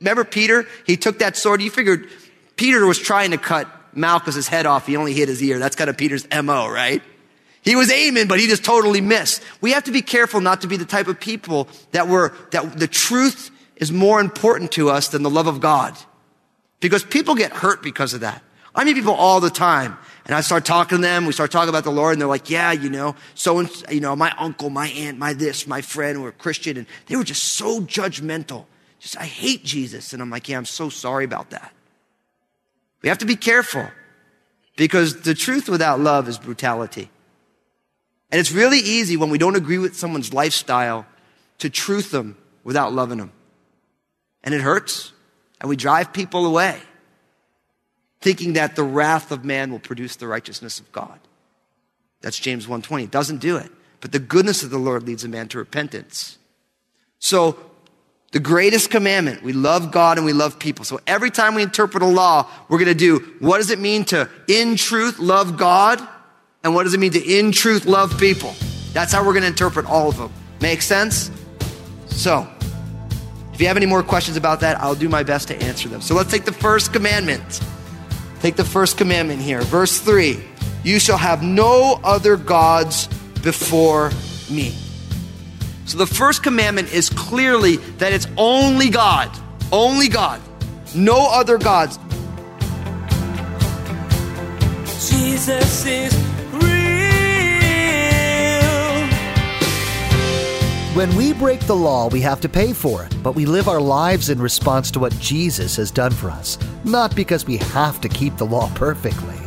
Remember 0.00 0.24
Peter? 0.24 0.66
He 0.86 0.96
took 0.96 1.18
that 1.18 1.36
sword. 1.36 1.60
You 1.60 1.70
figured 1.70 2.08
Peter 2.56 2.84
was 2.86 2.98
trying 2.98 3.32
to 3.32 3.38
cut 3.38 3.68
Malchus's 3.94 4.48
head 4.48 4.66
off. 4.66 4.86
He 4.86 4.96
only 4.96 5.12
hit 5.12 5.28
his 5.28 5.42
ear. 5.42 5.58
That's 5.58 5.76
kind 5.76 5.90
of 5.90 5.96
Peter's 5.96 6.26
MO, 6.30 6.68
right? 6.68 7.02
He 7.62 7.76
was 7.76 7.90
aiming, 7.90 8.28
but 8.28 8.38
he 8.38 8.46
just 8.46 8.64
totally 8.64 9.00
missed. 9.00 9.42
We 9.60 9.72
have 9.72 9.84
to 9.84 9.92
be 9.92 10.02
careful 10.02 10.40
not 10.40 10.62
to 10.62 10.68
be 10.68 10.76
the 10.76 10.84
type 10.84 11.08
of 11.08 11.18
people 11.20 11.68
that 11.90 12.08
were, 12.08 12.32
that 12.52 12.78
the 12.78 12.86
truth 12.86 13.50
is 13.76 13.92
more 13.92 14.20
important 14.20 14.72
to 14.72 14.90
us 14.90 15.08
than 15.08 15.22
the 15.22 15.30
love 15.30 15.46
of 15.46 15.60
God. 15.60 15.96
Because 16.80 17.02
people 17.02 17.34
get 17.34 17.52
hurt 17.52 17.82
because 17.82 18.14
of 18.14 18.20
that. 18.20 18.42
I 18.74 18.84
meet 18.84 18.94
people 18.94 19.14
all 19.14 19.40
the 19.40 19.50
time 19.50 19.98
and 20.24 20.34
I 20.34 20.40
start 20.40 20.64
talking 20.64 20.98
to 20.98 21.02
them. 21.02 21.26
We 21.26 21.32
start 21.32 21.50
talking 21.50 21.68
about 21.68 21.84
the 21.84 21.90
Lord 21.90 22.12
and 22.12 22.20
they're 22.20 22.28
like, 22.28 22.48
yeah, 22.48 22.70
you 22.70 22.88
know, 22.88 23.16
so 23.34 23.66
you 23.90 24.00
know, 24.00 24.14
my 24.14 24.32
uncle, 24.38 24.70
my 24.70 24.88
aunt, 24.88 25.18
my 25.18 25.32
this, 25.32 25.66
my 25.66 25.80
friend 25.80 26.22
were 26.22 26.30
Christian 26.30 26.76
and 26.76 26.86
they 27.06 27.16
were 27.16 27.24
just 27.24 27.42
so 27.42 27.80
judgmental. 27.80 28.66
Just, 28.98 29.16
I 29.16 29.24
hate 29.24 29.64
Jesus. 29.64 30.12
And 30.12 30.20
I'm 30.20 30.30
like, 30.30 30.48
yeah, 30.48 30.56
I'm 30.56 30.64
so 30.64 30.88
sorry 30.88 31.24
about 31.24 31.50
that. 31.50 31.72
We 33.02 33.08
have 33.08 33.18
to 33.18 33.26
be 33.26 33.36
careful 33.36 33.88
because 34.76 35.22
the 35.22 35.34
truth 35.34 35.68
without 35.68 36.00
love 36.00 36.28
is 36.28 36.38
brutality. 36.38 37.10
And 38.30 38.40
it's 38.40 38.52
really 38.52 38.78
easy 38.78 39.16
when 39.16 39.30
we 39.30 39.38
don't 39.38 39.56
agree 39.56 39.78
with 39.78 39.96
someone's 39.96 40.34
lifestyle 40.34 41.06
to 41.58 41.70
truth 41.70 42.10
them 42.10 42.36
without 42.64 42.92
loving 42.92 43.18
them. 43.18 43.32
And 44.42 44.54
it 44.54 44.60
hurts 44.60 45.12
and 45.60 45.68
we 45.68 45.76
drive 45.76 46.12
people 46.12 46.46
away 46.46 46.80
thinking 48.20 48.54
that 48.54 48.76
the 48.76 48.82
wrath 48.82 49.30
of 49.30 49.44
man 49.44 49.70
will 49.70 49.78
produce 49.78 50.16
the 50.16 50.26
righteousness 50.26 50.80
of 50.80 50.90
God. 50.92 51.20
That's 52.20 52.38
James 52.38 52.66
1:20. 52.66 53.04
It 53.04 53.10
doesn't 53.10 53.38
do 53.38 53.56
it. 53.56 53.70
But 54.00 54.12
the 54.12 54.18
goodness 54.18 54.62
of 54.62 54.70
the 54.70 54.78
Lord 54.78 55.04
leads 55.04 55.24
a 55.24 55.28
man 55.28 55.48
to 55.48 55.58
repentance. 55.58 56.38
So 57.18 57.58
the 58.30 58.40
greatest 58.40 58.90
commandment, 58.90 59.42
we 59.42 59.52
love 59.52 59.90
God 59.90 60.18
and 60.18 60.26
we 60.26 60.34
love 60.34 60.58
people. 60.58 60.84
So 60.84 61.00
every 61.06 61.30
time 61.30 61.54
we 61.54 61.62
interpret 61.62 62.02
a 62.02 62.06
law, 62.06 62.46
we're 62.68 62.78
going 62.78 62.88
to 62.88 62.94
do 62.94 63.18
what 63.38 63.58
does 63.58 63.70
it 63.70 63.78
mean 63.78 64.04
to 64.06 64.28
in 64.46 64.76
truth 64.76 65.18
love 65.18 65.56
God 65.56 66.06
and 66.62 66.74
what 66.74 66.84
does 66.84 66.92
it 66.92 67.00
mean 67.00 67.12
to 67.12 67.38
in 67.38 67.52
truth 67.52 67.86
love 67.86 68.18
people? 68.18 68.54
That's 68.92 69.12
how 69.12 69.24
we're 69.24 69.32
going 69.32 69.42
to 69.42 69.48
interpret 69.48 69.86
all 69.86 70.08
of 70.08 70.18
them. 70.18 70.32
Make 70.60 70.82
sense? 70.82 71.30
So, 72.06 72.46
if 73.54 73.60
you 73.62 73.66
have 73.66 73.76
any 73.76 73.86
more 73.86 74.02
questions 74.02 74.36
about 74.36 74.60
that, 74.60 74.78
I'll 74.80 74.94
do 74.94 75.08
my 75.08 75.22
best 75.22 75.48
to 75.48 75.62
answer 75.62 75.88
them. 75.88 76.00
So 76.00 76.14
let's 76.14 76.30
take 76.30 76.44
the 76.44 76.52
first 76.52 76.92
commandment. 76.92 77.60
Take 78.40 78.56
the 78.56 78.64
first 78.64 78.98
commandment 78.98 79.40
here. 79.40 79.62
Verse 79.62 79.98
3 79.98 80.38
You 80.84 81.00
shall 81.00 81.18
have 81.18 81.42
no 81.42 81.98
other 82.04 82.36
gods 82.36 83.08
before 83.42 84.10
me. 84.50 84.74
So 85.88 85.96
the 85.96 86.06
first 86.06 86.42
commandment 86.42 86.92
is 86.92 87.08
clearly 87.08 87.76
that 87.96 88.12
it's 88.12 88.26
only 88.36 88.90
God, 88.90 89.30
only 89.72 90.06
God, 90.08 90.38
no 90.94 91.26
other 91.30 91.56
gods. 91.56 91.98
Jesus 94.84 95.86
is 95.86 96.14
real. 96.52 96.68
When 100.94 101.16
we 101.16 101.32
break 101.32 101.60
the 101.60 101.74
law, 101.74 102.10
we 102.10 102.20
have 102.20 102.42
to 102.42 102.50
pay 102.50 102.74
for 102.74 103.04
it, 103.04 103.22
but 103.22 103.34
we 103.34 103.46
live 103.46 103.66
our 103.66 103.80
lives 103.80 104.28
in 104.28 104.38
response 104.42 104.90
to 104.90 104.98
what 104.98 105.18
Jesus 105.18 105.76
has 105.76 105.90
done 105.90 106.12
for 106.12 106.30
us, 106.30 106.58
not 106.84 107.16
because 107.16 107.46
we 107.46 107.56
have 107.56 107.98
to 108.02 108.10
keep 108.10 108.36
the 108.36 108.44
law 108.44 108.70
perfectly. 108.74 109.38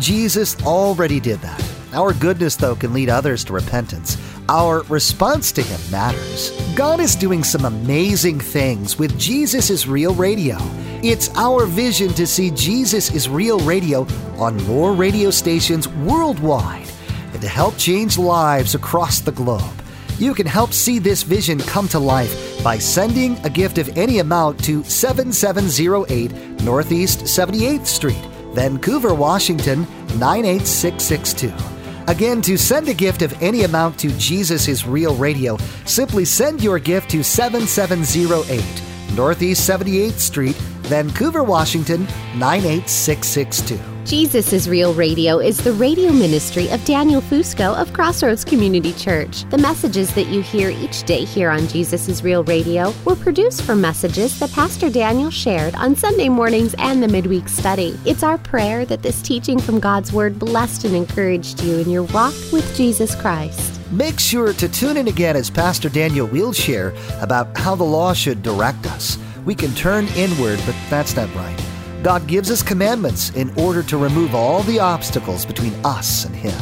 Jesus 0.00 0.60
already 0.64 1.20
did 1.20 1.38
that. 1.42 1.62
Our 1.92 2.12
goodness, 2.12 2.56
though, 2.56 2.74
can 2.74 2.92
lead 2.92 3.08
others 3.08 3.44
to 3.44 3.52
repentance. 3.52 4.16
Our 4.48 4.82
response 4.84 5.50
to 5.52 5.62
Him 5.62 5.80
matters. 5.90 6.50
God 6.76 7.00
is 7.00 7.16
doing 7.16 7.42
some 7.42 7.64
amazing 7.64 8.38
things 8.38 8.96
with 8.96 9.18
Jesus 9.18 9.70
is 9.70 9.88
Real 9.88 10.14
Radio. 10.14 10.56
It's 11.02 11.34
our 11.36 11.66
vision 11.66 12.10
to 12.14 12.28
see 12.28 12.52
Jesus 12.52 13.12
is 13.12 13.28
Real 13.28 13.58
Radio 13.60 14.06
on 14.38 14.56
more 14.64 14.92
radio 14.92 15.30
stations 15.30 15.88
worldwide 15.88 16.88
and 17.32 17.42
to 17.42 17.48
help 17.48 17.76
change 17.76 18.18
lives 18.18 18.76
across 18.76 19.18
the 19.18 19.32
globe. 19.32 19.82
You 20.16 20.32
can 20.32 20.46
help 20.46 20.72
see 20.72 21.00
this 21.00 21.24
vision 21.24 21.58
come 21.58 21.88
to 21.88 21.98
life 21.98 22.62
by 22.62 22.78
sending 22.78 23.36
a 23.44 23.50
gift 23.50 23.78
of 23.78 23.98
any 23.98 24.20
amount 24.20 24.62
to 24.64 24.84
7708 24.84 26.62
Northeast 26.62 27.20
78th 27.20 27.86
Street, 27.86 28.24
Vancouver, 28.54 29.12
Washington 29.12 29.80
98662. 30.18 31.75
Again, 32.08 32.40
to 32.42 32.56
send 32.56 32.88
a 32.88 32.94
gift 32.94 33.22
of 33.22 33.40
any 33.42 33.64
amount 33.64 33.98
to 33.98 34.16
Jesus 34.16 34.68
is 34.68 34.86
Real 34.86 35.16
Radio, 35.16 35.56
simply 35.86 36.24
send 36.24 36.62
your 36.62 36.78
gift 36.78 37.10
to 37.10 37.24
7708 37.24 39.16
Northeast 39.16 39.68
78th 39.68 40.18
Street, 40.18 40.56
Vancouver, 40.86 41.42
Washington 41.42 42.06
98662. 42.36 43.95
Jesus 44.06 44.52
is 44.52 44.68
Real 44.68 44.94
Radio 44.94 45.40
is 45.40 45.58
the 45.58 45.72
radio 45.72 46.12
ministry 46.12 46.68
of 46.68 46.84
Daniel 46.84 47.20
Fusco 47.20 47.74
of 47.76 47.92
Crossroads 47.92 48.44
Community 48.44 48.92
Church. 48.92 49.42
The 49.50 49.58
messages 49.58 50.14
that 50.14 50.28
you 50.28 50.42
hear 50.42 50.70
each 50.70 51.02
day 51.02 51.24
here 51.24 51.50
on 51.50 51.66
Jesus 51.66 52.06
is 52.06 52.22
Real 52.22 52.44
Radio 52.44 52.94
were 53.04 53.16
produced 53.16 53.62
from 53.62 53.80
messages 53.80 54.38
that 54.38 54.52
Pastor 54.52 54.90
Daniel 54.90 55.32
shared 55.32 55.74
on 55.74 55.96
Sunday 55.96 56.28
mornings 56.28 56.72
and 56.78 57.02
the 57.02 57.08
midweek 57.08 57.48
study. 57.48 57.98
It's 58.04 58.22
our 58.22 58.38
prayer 58.38 58.84
that 58.84 59.02
this 59.02 59.20
teaching 59.22 59.58
from 59.58 59.80
God's 59.80 60.12
Word 60.12 60.38
blessed 60.38 60.84
and 60.84 60.94
encouraged 60.94 61.64
you 61.64 61.78
in 61.78 61.90
your 61.90 62.04
walk 62.04 62.34
with 62.52 62.76
Jesus 62.76 63.12
Christ. 63.16 63.80
Make 63.90 64.20
sure 64.20 64.52
to 64.52 64.68
tune 64.68 64.98
in 64.98 65.08
again 65.08 65.34
as 65.34 65.50
Pastor 65.50 65.88
Daniel 65.88 66.28
will 66.28 66.52
share 66.52 66.94
about 67.20 67.58
how 67.58 67.74
the 67.74 67.82
law 67.82 68.12
should 68.12 68.44
direct 68.44 68.86
us. 68.86 69.18
we 69.44 69.54
can 69.56 69.74
turn 69.74 70.06
inward, 70.16 70.60
but 70.66 70.76
that's 70.90 71.16
not 71.16 71.32
right. 71.34 71.75
God 72.06 72.28
gives 72.28 72.52
us 72.52 72.62
commandments 72.62 73.30
in 73.30 73.52
order 73.58 73.82
to 73.82 73.96
remove 73.96 74.32
all 74.32 74.62
the 74.62 74.78
obstacles 74.78 75.44
between 75.44 75.74
us 75.84 76.24
and 76.24 76.36
Him. 76.36 76.56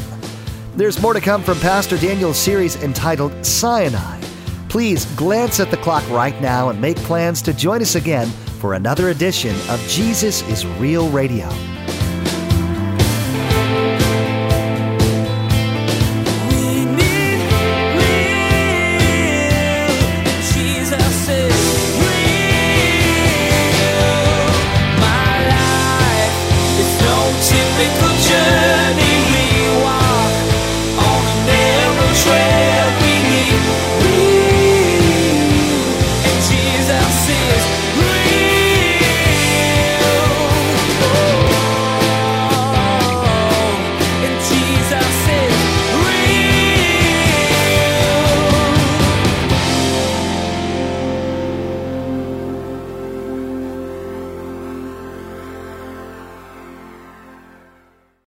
There's 0.74 1.02
more 1.02 1.12
to 1.12 1.20
come 1.20 1.42
from 1.42 1.61
Pastor 1.61 1.98
Daniel's 1.98 2.38
series 2.38 2.83
entitled 2.83 3.44
Sinai. 3.44 4.22
Please 4.70 5.04
glance 5.16 5.61
at 5.61 5.70
the 5.70 5.76
clock 5.76 6.09
right 6.09 6.40
now 6.40 6.70
and 6.70 6.80
make 6.80 6.96
plans 6.96 7.42
to 7.42 7.52
join 7.52 7.83
us 7.83 7.94
again 7.94 8.28
for 8.59 8.72
another 8.72 9.11
edition 9.11 9.54
of 9.68 9.78
Jesus 9.87 10.40
is 10.48 10.64
Real 10.78 11.11
Radio. 11.11 11.50